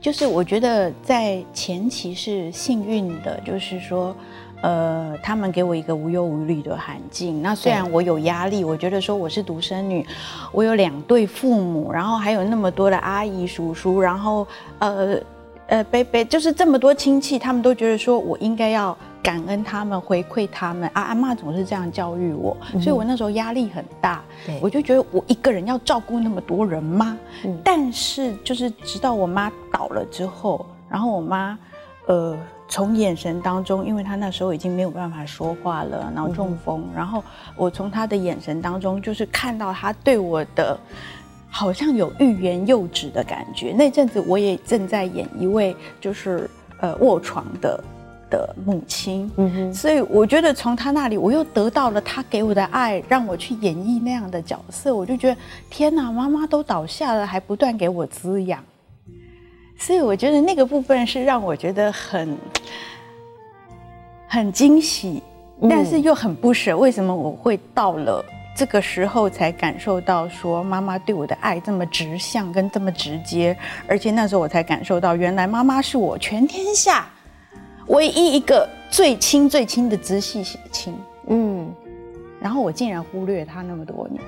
[0.00, 4.14] 就是我觉得在前期是幸运的，就是说，
[4.60, 7.40] 呃，他们给我一个无忧无虑的环境。
[7.42, 10.04] 那虽然我有压力，我觉得说我是独生女，
[10.52, 14.46] 我有两对父母，然后还有那么多的阿姨叔叔，然后
[14.78, 15.16] 呃
[15.68, 20.88] 呃，贝贝，就是这么多亲戚，他们都觉得说我应该要感恩他们，回馈他们。
[20.94, 24.22] 啊，阿妈总是这样教育我，所以我那时候压力很大。
[24.46, 27.18] 对我就觉得我一个人要照顾那么多人吗？
[27.44, 31.58] 嗯但是就是直到我妈倒了之后，然后我妈，
[32.06, 32.34] 呃，
[32.68, 37.24] 从眼神当中，因为他那时候已经没有办法说话了，脑中风，然后
[37.56, 40.78] 我从他的眼神当中，就是看到他对我的。
[41.50, 43.72] 好像有欲言又止的感觉。
[43.72, 47.82] 那阵子我也正在演一位就是呃卧床的
[48.28, 54.94] 的母亲，嗯哼，所以我觉得从他那里，我又得到了他给我的爱，让我去演绎那样的角色。
[54.94, 58.62] 我就觉得天哪，妈妈都倒下了，还不断给我滋养。
[59.78, 62.36] 所以我觉得那个部分是让我觉得很
[64.26, 65.22] 很惊喜，
[65.70, 66.76] 但是又很不舍。
[66.76, 68.22] 为什么我会到了
[68.56, 73.56] 这个时候才感受到说妈妈对我的爱这么直向跟这么直接？
[73.86, 77.06] 而且那时候我才感受到，原来妈妈是我全天下
[77.86, 80.94] 唯一一个最亲最亲的直系血亲。
[81.28, 81.72] 嗯。
[82.40, 84.22] 然后我竟然忽略她那么多年。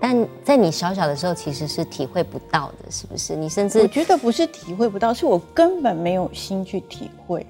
[0.00, 3.34] 但在你小小的时候，其实是体会不到的，是不是？
[3.34, 7.46] 你甚至我觉得不是体会不到，是我根本没有心去体会，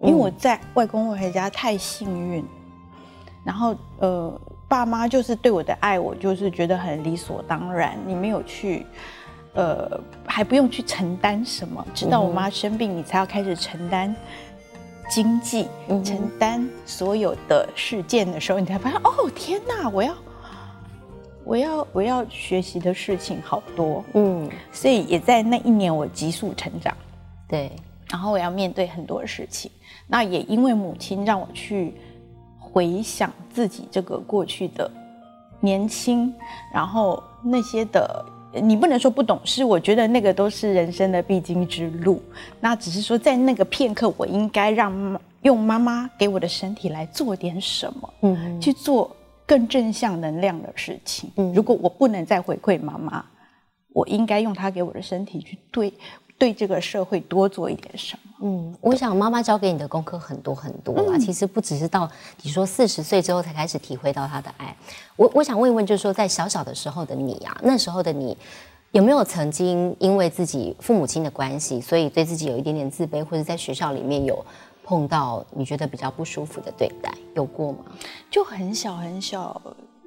[0.00, 2.44] 因为我在外公外婆家太幸运，
[3.44, 8.86] 然后呃，爸妈就是对我的爱，我就是觉得很理所当然，你没有去。
[9.54, 14.14] 呃，还不用去承担什么，直到我妈生病，你才要开始承担
[15.10, 16.04] 经济，嗯。
[16.04, 20.14] 承担所有的事件的时候，你才发现，哦，天哪，我要，
[21.50, 24.04] 我要，我要学习的事情好多。
[24.14, 26.96] 嗯，所以也在那一年我急速成长，
[27.48, 27.72] 对，
[28.08, 29.68] 然后我要面对很多事情。
[30.06, 31.92] 那也因为母亲让我去
[32.56, 34.88] 回想自己这个过去的
[35.58, 36.32] 年轻，
[36.72, 38.24] 然后那些的，
[38.62, 42.22] 你不能说不懂事，我觉得那个都是人生的必经之路。
[42.60, 49.10] 那只是说在那个片刻，我应该让用妈妈给我的身体来做点什么，嗯去做
[49.50, 51.28] 更正向能量的事情。
[51.34, 53.24] 嗯如果我不能再回馈妈妈，
[53.92, 55.92] 我应该用她给我的身体去对
[56.38, 58.32] 对这个社会多做一点什么。
[58.42, 62.08] 嗯，我想妈妈教给你的功课很多很多啊，其实不只是到
[62.42, 64.72] 你说四十岁之后才开始体会到她的爱。
[65.16, 68.38] 我我想问一问，就是说在小小的时候的你啊，那时候的你
[68.92, 74.46] 有没有曾经因为自己父母亲的关系，所以对自己有一点点自卑，或者在学校里面有
[74.90, 77.78] 碰到你觉得比较不舒服的对待，有过吗？
[78.28, 79.62] 就很小很小。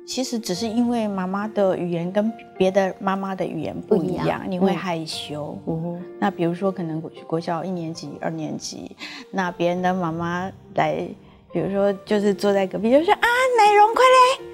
[0.06, 5.58] 其实只是因为妈妈的语言跟别的妈妈的语言不一样，你会害羞。
[5.66, 8.94] 嗯那比如说，可能国小一年级、二年级，
[9.32, 11.08] 那别人的妈妈来，
[11.54, 14.46] 比如说就是坐在隔壁，就说啊，奶蓉快来。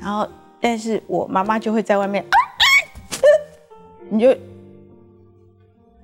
[0.00, 0.28] 然后，
[0.60, 2.34] 但是我妈妈就会在外面啊，
[4.08, 4.36] 你就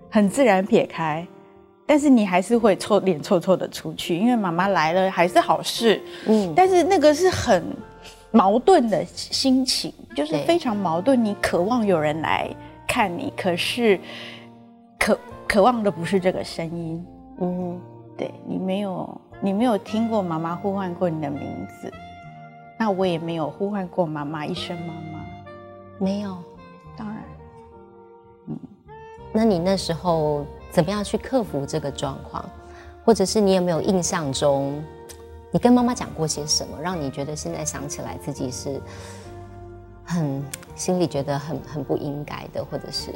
[0.08, 1.26] 很自然撇开，
[1.92, 6.00] 但是你还是会臭脸臭臭的出去，因为妈妈来了还是好事。
[6.26, 7.62] 嗯，但是那个是很。
[8.34, 12.48] 矛盾的心情就是非常矛盾，你渴望有人来
[12.88, 14.00] 看你，可是
[14.98, 17.06] 渴渴望的不是这个声音。
[17.42, 17.78] 嗯，
[18.16, 21.92] 对你没有，你没有听过妈妈呼唤过你的名字，
[22.78, 25.26] 那我也没有呼唤过妈妈一声妈妈，
[25.98, 26.34] 没有。
[26.96, 27.18] 当然，
[28.48, 28.58] 嗯，
[29.30, 32.44] 那你那时候怎么样去克服这个状况，
[33.04, 34.82] 或者是你有没有印象中？
[35.52, 38.80] 你跟妈妈讲过些什么，让你觉得现在想起来自己是
[40.02, 40.42] 很
[40.74, 43.10] 心里觉得很很不应该的，或者是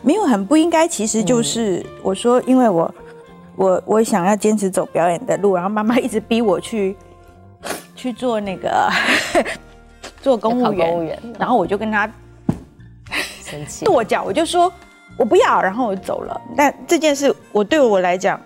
[0.00, 0.88] 没有很不应该？
[0.88, 2.94] 其实就是我说，因为我
[3.56, 6.96] 我我想要坚持走表演的路，然后妈妈一直逼我去
[7.94, 8.90] 去做那个
[10.22, 12.10] 做公务员，然后我就跟他
[13.42, 14.72] 生气跺脚，我就说
[15.16, 16.40] 我不要，然后我走了。
[16.56, 18.40] 但这件事，我对我来讲。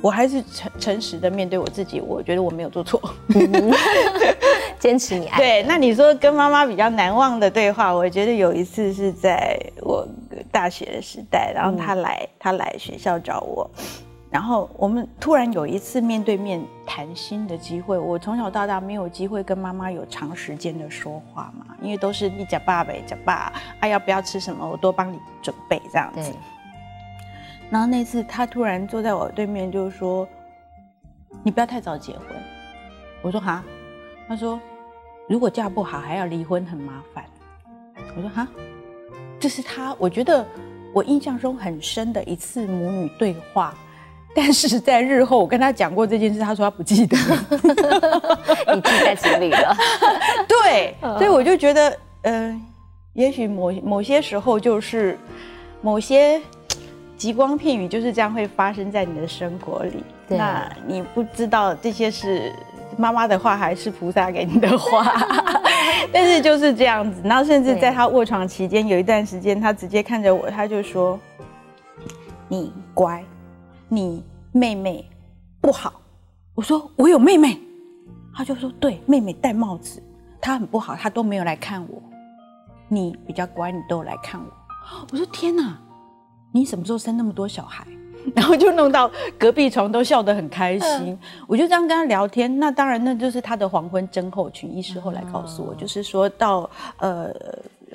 [0.00, 3.00] 我还是诚诚实的面对我自己，我觉得我没有做错，
[4.80, 5.38] 坚持你爱。
[5.38, 10.04] 对，那你说跟妈妈比较难忘的对话，我觉得有一次是在我
[10.50, 13.70] 大学的时代，然后她来，她来学校找我，
[14.32, 17.98] 然后我们突然有一次面对面谈心的机会。
[17.98, 26.32] 我从小到大没有机会跟妈妈有长时间的说话嘛，因为都是你讲爸呗，讲爸，啊要不要吃什么，我多帮你准备这样子。
[27.68, 30.26] 然后那次他突然坐在我对面，就是说
[31.44, 32.26] ：“你不要太早结婚。”
[33.20, 33.62] 我说：“哈。”
[34.26, 34.58] 他说
[35.28, 37.22] ：“如果嫁不好还要离婚，很麻烦。”
[38.16, 38.48] 我说：“哈。”
[39.38, 40.46] 这是他，我觉得
[40.94, 43.74] 我印象中很深的一次母女对话。
[44.36, 47.16] 但是在日后我跟他讲过这件事，他说他不记得。
[48.74, 49.76] 你记在心里了。
[50.48, 52.60] 对，所以我就觉得，嗯，
[53.12, 55.18] 也许某某些时候就是
[55.80, 56.40] 某些。
[57.14, 60.02] 极光片语就是这样会发生在你的生活里。
[60.26, 62.52] 那你不知道这些是
[62.96, 65.14] 妈妈的话还是菩萨给你的话，
[66.12, 67.20] 但是就是这样子。
[67.22, 71.16] 然后甚至在他卧床期间，有一段时间，他直接看着我，他就说
[72.50, 73.22] ：“你乖，
[73.92, 75.06] 你妹妹
[75.60, 76.00] 不好。”
[76.56, 77.60] 我说：“我有妹妹。”
[78.34, 80.02] 他就说：“对，妹妹戴帽子，
[80.40, 82.02] 她很不好，她都没有来看我。
[82.88, 84.46] 你比较乖，你都有来看我。”
[85.12, 85.78] 我说：“天哪！”
[86.52, 87.86] 你什么时候生那么多小孩？
[88.34, 91.18] 然后就弄到隔壁床都笑得很开心。
[91.46, 92.58] 我就这样跟他聊天。
[92.58, 94.74] 那当然，那就是他的黄昏症候群。
[94.74, 97.34] 医师后来告诉我，就是说到呃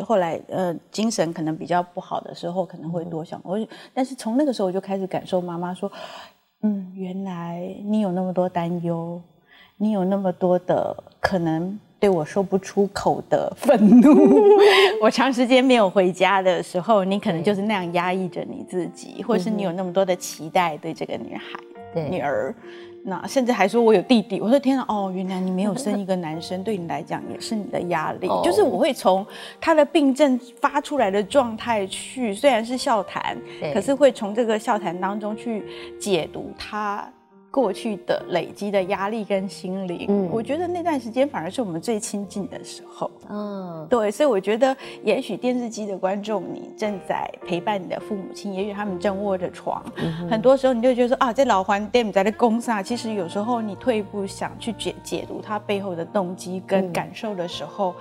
[0.03, 3.39] 后来呃精神可能比较不好的时候，可能会多想。
[3.43, 3.59] 我
[3.93, 5.91] 但是从那个时候我就开始感受妈妈说，
[6.63, 9.21] 嗯，原来你有那么多担忧，
[9.77, 11.79] 你有那么多的可能。
[11.99, 14.13] 对我说不出口的愤怒，
[15.01, 22.53] 我长时间没有回家的时候，你可能就是那样压抑着你自己，或是你有那么多的期待对这个女孩、女儿，
[23.03, 24.39] 那甚至还说我有弟弟。
[24.41, 28.27] 我说天啊，哦，原来你没有生一个男生， 对你来讲也是你的压力。
[28.43, 29.25] 就是我会从
[29.61, 33.37] 他的病症发出来的状态去，虽然是笑谈，
[33.73, 35.63] 可是会从这个笑谈当中去
[35.99, 37.09] 解读他。
[37.49, 49.83] 过去的累积的压力跟心灵，嗯，我觉得那段时间反而是我们最亲近的时候，嗯，对，所以我觉得也许电视机的观众，你正在陪伴你的父母亲，也许他们正卧着床，
[50.29, 57.95] 很多时候你就觉得说啊，这老环店在的公司啊，其实有时候你退一步想去解解读他背后的动机跟感受的时候，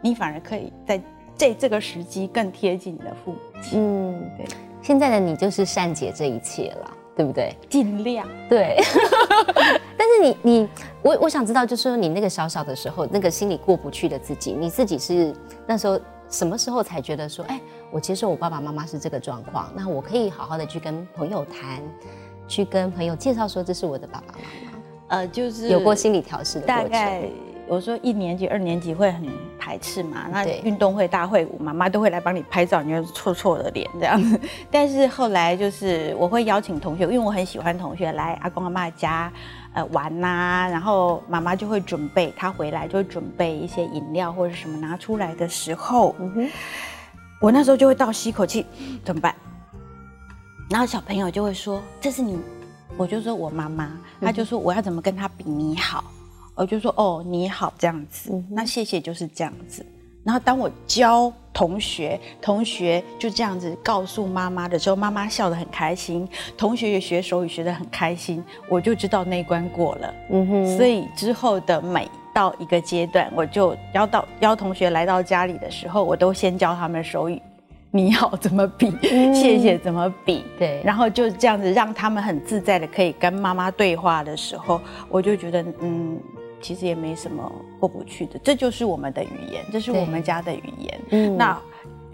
[0.00, 1.00] 你反而可以在
[1.36, 4.46] 这这个时机更贴近你的父母亲，嗯，对，
[4.80, 6.90] 现在的你就是善解这一切了。
[7.14, 7.56] 对不对？
[7.68, 8.76] 尽量对，
[9.96, 10.68] 但是你你
[11.02, 15.34] 我我想知道，就是说你那个小小的时候，那个心里过不去的自己，你自己是
[15.66, 17.60] 那时候什么时候才觉得说，哎，
[17.90, 21.82] 我接受我爸爸妈妈是这个状况，那我可以好好的去跟朋友谈，
[22.48, 24.38] 去跟朋友介绍说这是我的爸爸妈
[24.70, 24.78] 妈。
[25.08, 27.28] 呃，就是有过心理调试的大概
[27.68, 29.26] 有时候一年级、二年级会很
[29.58, 34.38] 排斥嘛，那运动会、大会舞，妈妈都会来帮你拍照，你就臭臭的脸这样子。
[34.70, 39.32] 但是后来就是我会邀请同学，因为我很喜欢同学来阿公阿妈家。
[39.74, 46.14] 呃，玩呐、然后妈妈就会准备，她回来就会准备一些饮料或者什么拿出来的时候，
[47.40, 48.66] 我那时候就会倒吸一口气，
[49.02, 49.34] 怎么办？
[50.68, 52.38] 然后小朋友就会说：“这是你。”
[52.98, 53.90] 我就说我妈妈，
[54.20, 56.04] 他就说我要怎么跟他比你好，
[56.54, 59.84] 我就说哦你好这样子，嗯那谢谢就是这样子。
[60.24, 70.14] 然后当我教同学，同学就这样子告诉妈妈的时候，妈妈笑得很开心，同学也学手语学得很开心，我就知道那一关过了。
[70.30, 77.42] 嗯哼，所以之后的每到一个阶段，我就邀到邀同学来到家里的时候，我都先教他们手语。
[77.90, 78.90] 你好，怎么比？
[79.34, 80.44] 谢谢怎么比？
[80.56, 84.80] 对然后就这样子让他们很自在的可以跟妈妈对话的时候，
[85.10, 86.18] 我就觉得嗯，
[86.62, 91.00] 其实也没什么过不去的，这就是我们的语言，这是我们家的语言。
[91.10, 91.60] 嗯那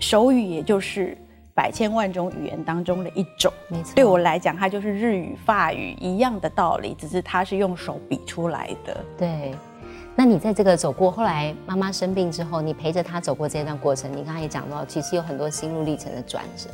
[0.00, 1.16] 手语也就是
[1.54, 3.52] 百千万种语言当中的一种。
[3.68, 8.96] 没错，对我来讲，它就是日语、法语一样的道理，只是它是用手比出来的。
[9.16, 9.54] 对。
[10.14, 16.68] 那你在这个走过，后来妈妈生病之后，你陪着她走过这段过程，你刚才也讲到，其实有很多心路历程的转折。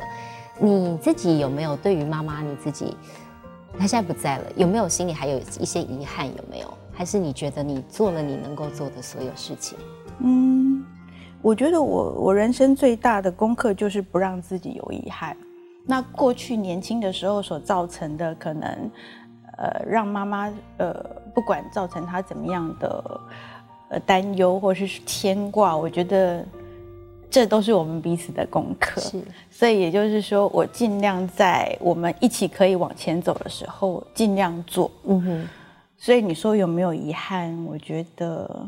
[0.58, 2.96] 你自己有没有对于妈妈你自己，
[3.78, 6.26] 他现在不在了，有没有心里还有一些遗憾？
[6.26, 6.72] 有没有？
[6.92, 9.76] 还是你觉得你做了你能够做的所有事情？
[10.20, 10.84] 嗯，
[11.42, 15.36] 我觉得我我人生最大的功课就是不让自己有遗憾。
[15.84, 18.90] 那过去年轻的时候所造成的可能，
[19.58, 20.94] 呃，让妈妈呃
[21.34, 23.20] 不管造成她怎么样的
[23.88, 26.46] 呃担忧或是牵挂，我觉得
[27.34, 29.00] 这都是我们彼此的功课。
[29.00, 29.20] 是，
[29.50, 34.88] 所以也就是说，我尽量在我们一起可以往前走的时候，尽量做。
[35.02, 35.48] 嗯哼，
[35.96, 37.52] 所以你说有没有遗憾？
[37.64, 38.64] 我觉得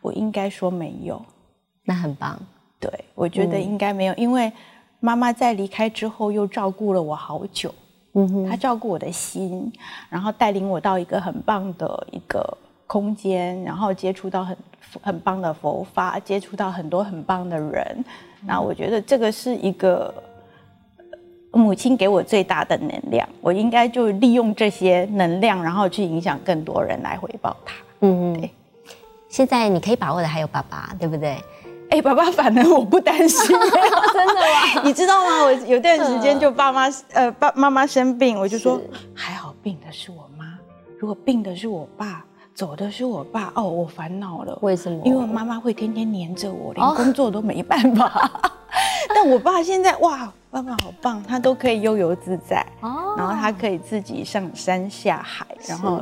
[0.00, 1.20] 我应该说没有。
[1.82, 2.40] 那很棒。
[2.78, 4.52] 对，我觉得应该没有，因为
[5.00, 7.74] 妈妈在离开之后又照顾了我好久，
[8.12, 9.72] 嗯哼，她照顾我的心，
[10.08, 12.56] 然后带领我到一个很棒的一个
[12.88, 14.56] 空间，然后接触到很
[15.00, 18.04] 很棒的佛法，接触到很多很棒的人。
[18.44, 20.12] 那我觉得这个是一个
[20.96, 21.04] 呃
[21.52, 27.74] 母亲给我最大的能量，我应该就利用这些能量，然后去影响更多人来回报她。
[28.00, 28.50] 嗯嗯对。
[29.28, 31.36] 现在你可以把握的还有爸爸，对不对？
[31.90, 34.82] 哎、爸爸，反而我不担心， 真的吗？
[34.84, 35.44] 你知道吗？
[35.44, 38.80] 我有段时间就爸妈 呃爸妈妈生病，我就说
[39.14, 40.58] 还好病的是我妈，
[40.98, 42.24] 如果病的是我爸，
[42.58, 44.58] 走的是我爸，哦，我烦恼了。
[44.62, 45.00] 为什么？
[45.04, 48.28] 因为我妈妈会天天黏着我，连哦工作都没办法。
[49.14, 56.00] 但我爸现在哇，爸爸好棒，他都可以悠游自在，哦然后他可以自己上山下海，然后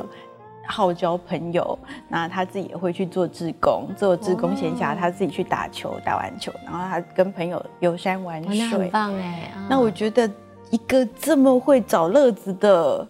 [0.65, 1.77] 好交朋友。
[2.09, 8.87] 那他自己也会去做志工，做志工闲暇他自己去打球，打完球，然后他跟朋友游山玩哦那很水。
[8.87, 9.51] 棒哎。
[9.55, 10.27] 啊那我觉得
[10.71, 13.07] 一个这么会找乐子的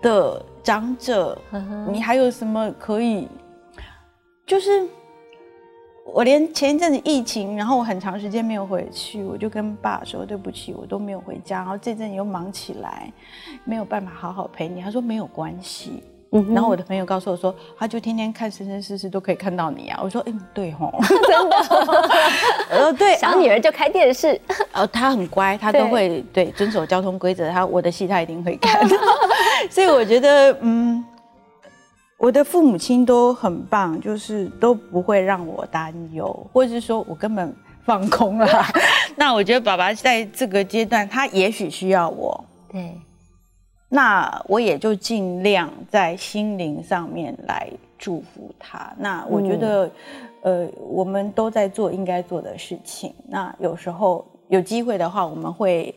[0.00, 1.40] 的长者，
[1.90, 3.26] 你还有什么可以？
[4.46, 4.86] 就是
[6.04, 13.10] 我连前一阵子疫情，然后我很长时间没有回去，我就跟爸说对不起，我都没有回家，然后这阵又忙起来，
[13.64, 14.82] 没有办法好好陪你。
[14.82, 16.02] 他说没有关系。
[16.30, 20.00] 嗯然后我的朋友告诉我说，他就天天看生生世世都可以看到你啊。
[20.02, 20.92] 我说，嗯，对吼，
[21.26, 21.56] 真的。
[22.70, 24.38] 呃，对，小女儿就开电视，
[24.72, 27.48] 呃，她很乖，她都会对遵守交通规则。
[27.50, 28.86] 她我的戏她一定会看，
[29.70, 31.02] 所以我觉得，嗯，
[32.18, 37.54] 我的父母亲都很棒，就是都不会让我担忧，或者是说我根本
[37.86, 38.46] 放空了。
[39.16, 42.92] 那我觉得爸爸在这个阶段，他也许需要我，对，
[43.88, 47.68] 那我也就尽量在心灵上面来
[47.98, 48.92] 祝福他。
[48.98, 49.90] 那我觉得，
[50.42, 53.14] 呃，我们都在做应该做的事情。
[53.28, 55.94] 那有时候有机会的话，我们会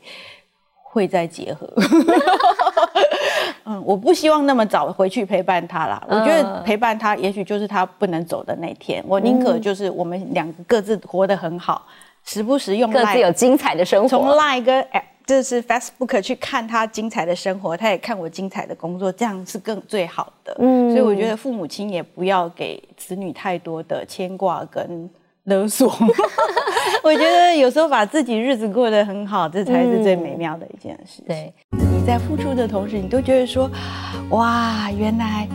[0.84, 1.68] 会再结合。
[3.66, 6.02] 嗯，我不希望那么早回去陪伴他啦。
[6.08, 9.04] 我觉得嗯陪伴他，也许就是他不能走的那天。
[9.08, 11.86] 我宁可就是我们两个各自活得很好，
[12.24, 14.36] 时不时用各自有精彩的生从活。
[14.36, 20.54] Line 跟 App 就是 Facebook 去看他精彩的生活，他也看我精彩的工作，这样是更最好的。
[20.60, 25.10] 嗯所以我觉得父母亲也不要给子女太多的牵挂跟
[25.46, 25.90] 勒索。
[27.02, 31.24] 我觉得有时候把自己日子过得很好，这才是最美妙的一件事。
[31.26, 33.72] 对，你在付出的同时，你都觉得说，
[34.32, 35.48] 哇，原来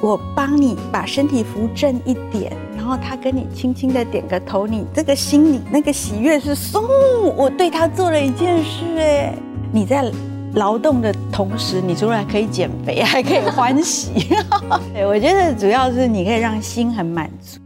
[0.00, 2.52] 我帮你把身体扶正一点，
[2.84, 6.82] 然后他跟你轻轻的点个头，你这个心里那个喜悦是嗖，
[7.34, 9.34] 我对他做了一件事，哎，
[9.72, 10.12] 你在
[10.52, 14.28] 劳动的同时，你除了可以减肥，还可以欢喜。
[14.92, 17.58] 对，我觉得主要是你可以让心很满足。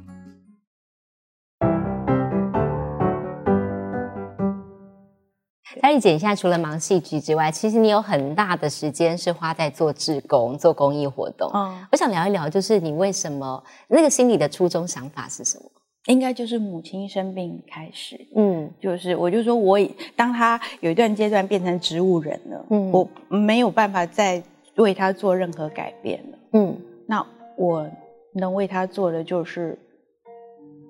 [5.88, 11.50] 佳丽姐，你现在除了忙戏剧之外，其实你有很大的时间是花在做志工、做公益活动。
[11.54, 15.64] 嗯，我想聊一聊，就是你为什么那个心里的初衷想法是什么？
[16.04, 19.78] 应该就是母亲生病开始，嗯，就是我就说，我
[20.14, 24.42] 当她有一段阶段变成植物人了，嗯，我没有办法再
[24.76, 27.26] 为他做任何改变了，嗯，那
[27.56, 27.88] 我
[28.34, 29.78] 能为他做的就是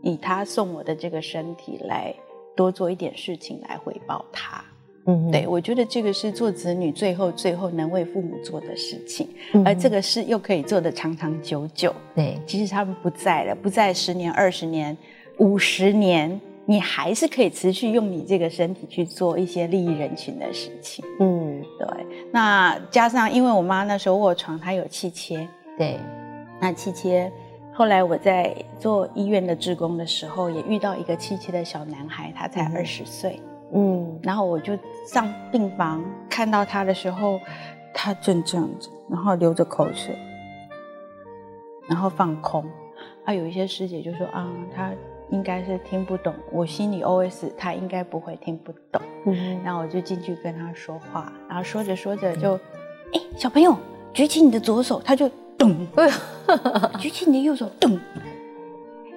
[0.02, 2.12] 以他送我的这个身体来
[2.56, 4.60] 多做一点事情来回报他。
[5.08, 9.26] 嗯，对，我觉得这个是做子女最后最后能为父母做的事情，
[9.64, 11.94] 而这个事又可以做的长长久久。
[12.14, 14.94] 对，即使他们不在了，不在十年、二十年、
[15.38, 21.02] 五十年，你还是可以持续用你这个身体去做一些利益人群的事情。
[21.20, 21.88] 嗯，对。
[22.30, 25.48] 那加上因为我妈那时候卧床，她有气切。
[25.78, 25.98] 对，
[26.60, 27.32] 那气切，
[27.72, 33.40] 后来我在做医院的职工的时候，也遇到一个气切的小男孩，他才二十岁。
[33.40, 33.57] 嗯，
[34.22, 37.38] 然后我就上病房看到他的时候，
[37.94, 40.16] 他正这样子，然后流着口水，
[41.86, 42.64] 然后放空。
[43.24, 44.90] 啊，有一些师姐就说啊，他
[45.30, 46.34] 应该是听不懂。
[46.50, 49.02] 我心里 OS，他应该不会听不懂。
[49.26, 52.54] 嗯，然后我就进去跟他说话，然后说着说着就，
[53.12, 53.76] 哎，小朋友，
[54.14, 55.86] 举起你的左手，他就咚，
[56.98, 57.98] 举起你的右手，咚。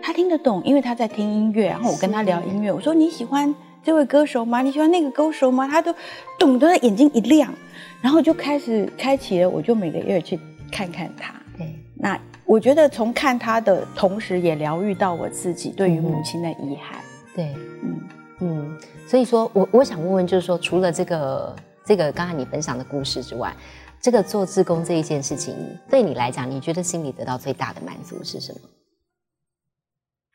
[0.01, 1.67] 他听得懂，因为他在听音乐。
[1.67, 3.53] 然后我跟他聊音乐，我说你喜欢。
[3.83, 4.61] 这位歌手吗？
[4.61, 5.67] 你喜欢那个歌手吗？
[5.67, 5.93] 他都
[6.37, 7.51] 懂得眼睛一亮，
[7.99, 9.49] 然后就开始开启了。
[9.49, 10.39] 我就每个月去
[10.71, 11.33] 看看他。
[11.57, 17.01] 对，那我觉得从看他的同时，也疗愈到我自己对于母亲的遗憾。
[17.33, 18.01] 对，嗯
[18.41, 18.79] 嗯。
[19.07, 23.51] 所以说我我想问问，就是说，除了这个这个刚才你分享的故事之外，
[23.99, 25.55] 这个做志工这一件事情，
[25.89, 28.59] 对你来讲，你觉得心里得到最大的满足是什么？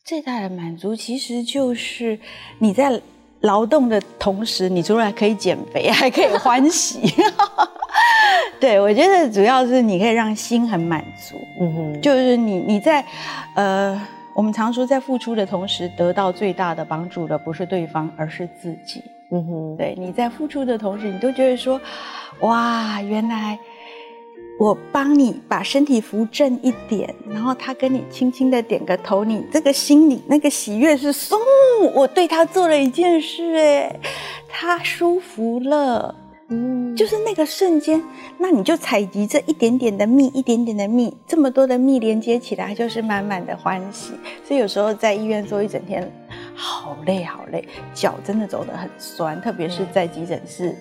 [0.05, 2.19] 最大的满足其实就是
[2.59, 3.01] 你在。
[3.41, 7.01] 劳动的同时，你除了可以减肥，还可以欢喜。
[8.59, 11.37] 对我觉得主要是你可以让心很满足。
[11.61, 13.05] 嗯哼，就是你你在
[13.55, 14.01] 呃，
[14.35, 19.03] 我们常说在付出的同时，得到最大的帮助的不是对方，而是自己。
[19.31, 21.81] 嗯哼，对，你在付出的同时，你都觉得说，
[22.41, 23.59] 哇，原来。
[24.59, 31.39] 我帮你把身体扶正一点，然后他跟你轻轻的点个头，你这个心里那个喜悦是松，
[31.95, 34.01] 我对他做了一件事，哎，
[34.49, 36.15] 他舒服了，
[36.49, 38.03] 嗯，就是那个瞬间，
[38.39, 44.13] 那你就采集这一点点的蜜，一点点的蜜，这么多的蜜连接起来，就是满满的欢喜。
[44.43, 46.11] 所以有时候在医院做一整天，
[46.55, 50.75] 好累好累，脚真的走得很酸，特别是在急诊室。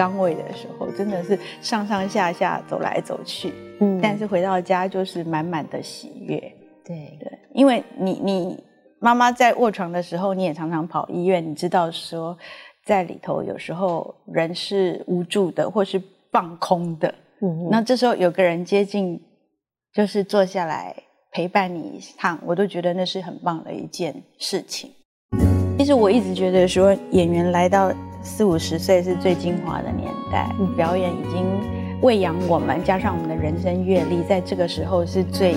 [0.00, 6.38] 岗位的时候，真的是上上下下走来走去，嗯，但是回到家就是满满的喜悦。
[6.82, 8.64] 对对，因为你你
[8.98, 12.34] 妈妈在卧床的时候，你也常常跑医院，你知道说
[12.86, 17.14] 在里头有时候人是无助的，或是放空的。
[17.42, 19.20] 嗯，那这时候有个人接近，
[19.92, 20.96] 就是坐下来
[21.30, 24.90] 陪伴你一趟，我都觉得那是很棒的一件事情。
[25.76, 27.92] 其实我一直觉得说演员来到。
[28.22, 31.44] 四五十岁是最精华的年代，表演已经
[32.02, 35.56] 喂养我们，加上我们的人生阅历，在这个时候是最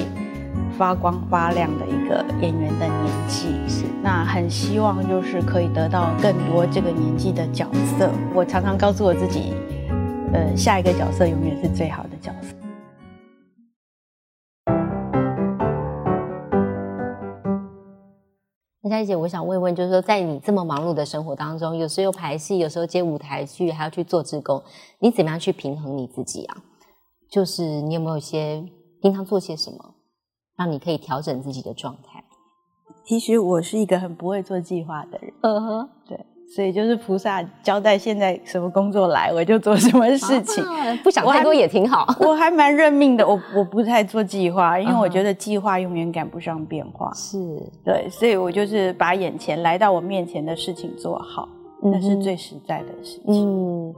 [0.78, 3.47] 发光发亮的一个演员的年纪。
[3.68, 8.09] 是，那很希望就是可以得到更多这个年纪的角色。
[8.34, 9.53] 我常常告诉我自己，
[10.34, 12.53] 呃，下一个角色永远是最好的角色。
[18.93, 24.61] 佳姐，我想问问，就是说，在你这么忙碌的生活当中，有时候排戏，有时候接舞台剧，还要去做志工，
[24.99, 26.57] 你怎么样去平衡你自己啊？
[27.31, 28.63] 就是你有没有一些
[29.01, 29.95] 平常做些什么，
[30.55, 32.23] 让你可以调整自己的状态？
[33.03, 35.33] 其实我是一个很不会做计划的人。
[35.41, 36.25] 嗯哼，对。
[36.54, 40.64] 所以就是菩萨交代现在什么工作来，我就做什么事情，
[41.04, 42.06] 不想太多也挺好。
[42.24, 47.12] 我还蛮认命的，我我不太做计划，因为我觉得计划永远赶不上变化。
[47.16, 47.39] 是
[47.84, 51.49] 对，所以我就是把眼前来到我面前的事情做好，
[51.82, 53.89] 那是最实在的事情。
[53.89, 53.95] 嗯，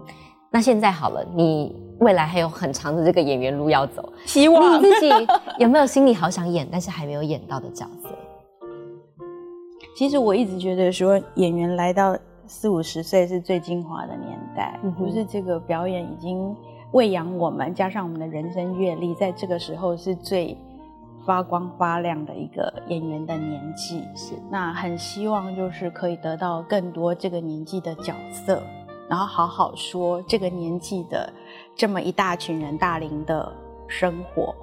[0.50, 5.10] 那现在好了，你未来还有很长的这个演员路要走， 希望你自己
[5.58, 8.10] 有没有心里好想演，但是还没有演到的角色？
[9.98, 12.18] 其实我一直觉得说演员来到。
[12.48, 16.56] 四五十岁是最精华的年代，就是这个表演已经
[16.92, 20.58] 喂养我们，加上我们的人生阅历，在这个时候是最
[21.26, 24.04] 发光发亮的一个演员的年纪。
[24.16, 28.62] 是，那很希望就是可以得到更多这个年纪的角色，
[29.10, 31.32] 然后好好说这个年纪的
[31.76, 33.52] 这么一大群人大龄的
[33.88, 34.54] 生活。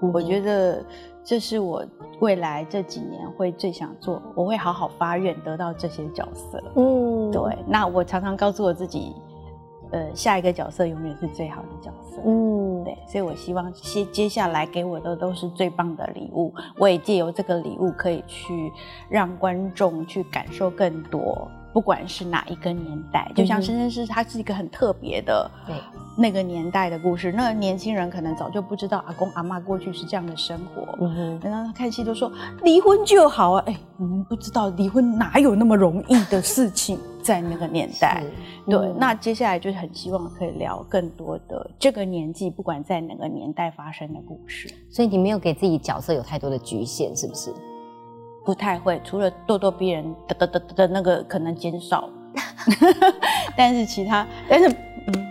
[0.00, 0.84] 我觉得
[1.28, 1.84] 这是我
[2.20, 6.58] 未来这几年会最想做，我会好好发愿得到这些角色。
[6.74, 7.54] 嗯，对。
[7.66, 9.14] 那我常常告诉我自己，
[9.90, 12.22] 呃，下一个角色永远是最好的角色。
[12.24, 12.96] 嗯，对。
[13.06, 18.72] 所以我希望接接下来给我的都是最棒的礼物，我也借由这个礼物可以去
[19.10, 21.46] 让观众去感受更多。
[21.78, 25.76] 不管是哪一个年代，就像《生生世》，它是一个很特别的，对
[26.16, 27.30] 那个年代的故事。
[27.30, 30.98] 那年轻人可能早就不知道阿公阿妈过去是这样的生活。
[31.00, 32.32] 嗯哼，然后他看戏都说
[32.64, 38.24] 离婚就好啊，哎，你们不知道离婚哪有那么容易的事情，在那个年代。
[38.66, 44.68] 对，那接下来就是很希望可以聊更多的这个年纪，不管在哪个年代发生的故事。
[44.90, 47.54] 所以你没有给自己角色有太多的局限，是不是？
[48.48, 52.08] 不太会，除了咄咄逼人的的的的那个可能减少，
[53.54, 55.26] 但是其他，但是嗯，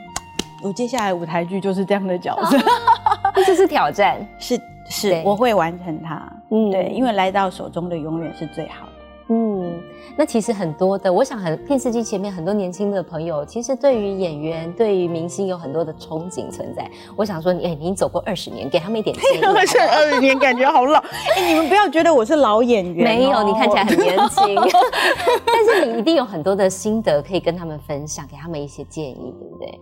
[0.64, 2.56] 我接下来舞台剧就是这样的角色，
[3.44, 8.92] 这是挑战，是是，我会完成它，嗯，对，因为来到手中的永远是最好的。
[9.30, 9.82] 嗯，
[10.16, 16.90] 那其实很多的，我想很电视机前面很多年轻的朋友，其实对于演员、对于明星有很多的憧憬存在。
[17.16, 19.44] 我想说，你哎，你走过二十年，给他们一点建议。
[19.44, 21.00] 二十年感觉好老，
[21.36, 24.56] 哎，你们不要觉得我是老演员，没有，你看起来很年轻。
[25.46, 29.80] 但是你一定有很多的心得可以跟他们分享，给他们一些建议，对不对？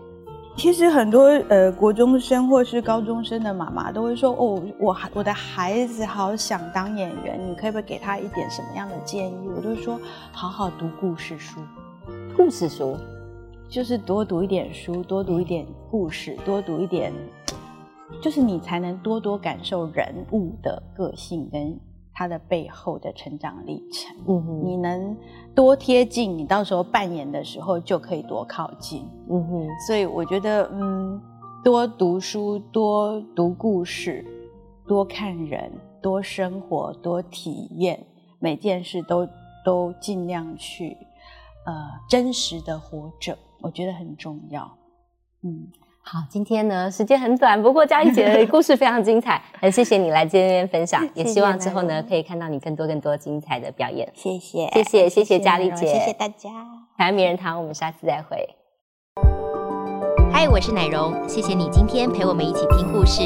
[0.58, 9.50] 其实很多呃国中生或是高中生的妈妈都会说哦，我我的孩子好想当演员，你可以不可以给他一点什么样的建议？
[9.56, 10.00] 我就说
[10.32, 11.60] 好好读故事书，
[12.36, 12.98] 故事书
[13.70, 17.14] 就是多读一点书，多读一点故事，多读一点，
[18.22, 21.78] 就是你才能多多感受人物的个性跟。
[22.16, 25.16] 他的背后的成长历程，嗯哼，你能
[25.54, 29.68] 多贴近，你到时候扮演的时候就可以多靠近，嗯哼。
[29.86, 31.22] 所以我觉得，嗯，
[31.62, 34.26] 多读书，多读故事，
[34.88, 35.70] 多看人，
[36.02, 38.02] 多生活，多体验，
[38.40, 39.28] 每件事都
[39.66, 40.96] 都尽量去，
[41.66, 41.74] 呃，
[42.10, 44.78] 真实的活着，我觉得很重要，
[45.44, 45.68] 嗯。
[46.08, 54.08] 好，今天呢时间很短，不过佳怡姐的故事非常精彩， 很谢谢你来这边分享，也希望之后呢可以看到你更多更多精彩的表演。
[54.14, 56.52] 谢谢，谢谢，谢谢佳丽姐，谢谢大家。
[56.96, 58.38] 台湾名人堂，我们下次再会。
[60.32, 63.24] 嗨，我是奶荣，谢谢你今天陪我们一起听故事。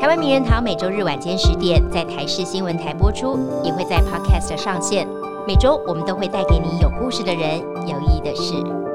[0.00, 5.06] 台湾名人堂每周日晚间十点在台视新闻台播出，也会在 Podcast 上线。
[5.46, 8.85] 每周我们都会带给你有故事的人，有意义的事。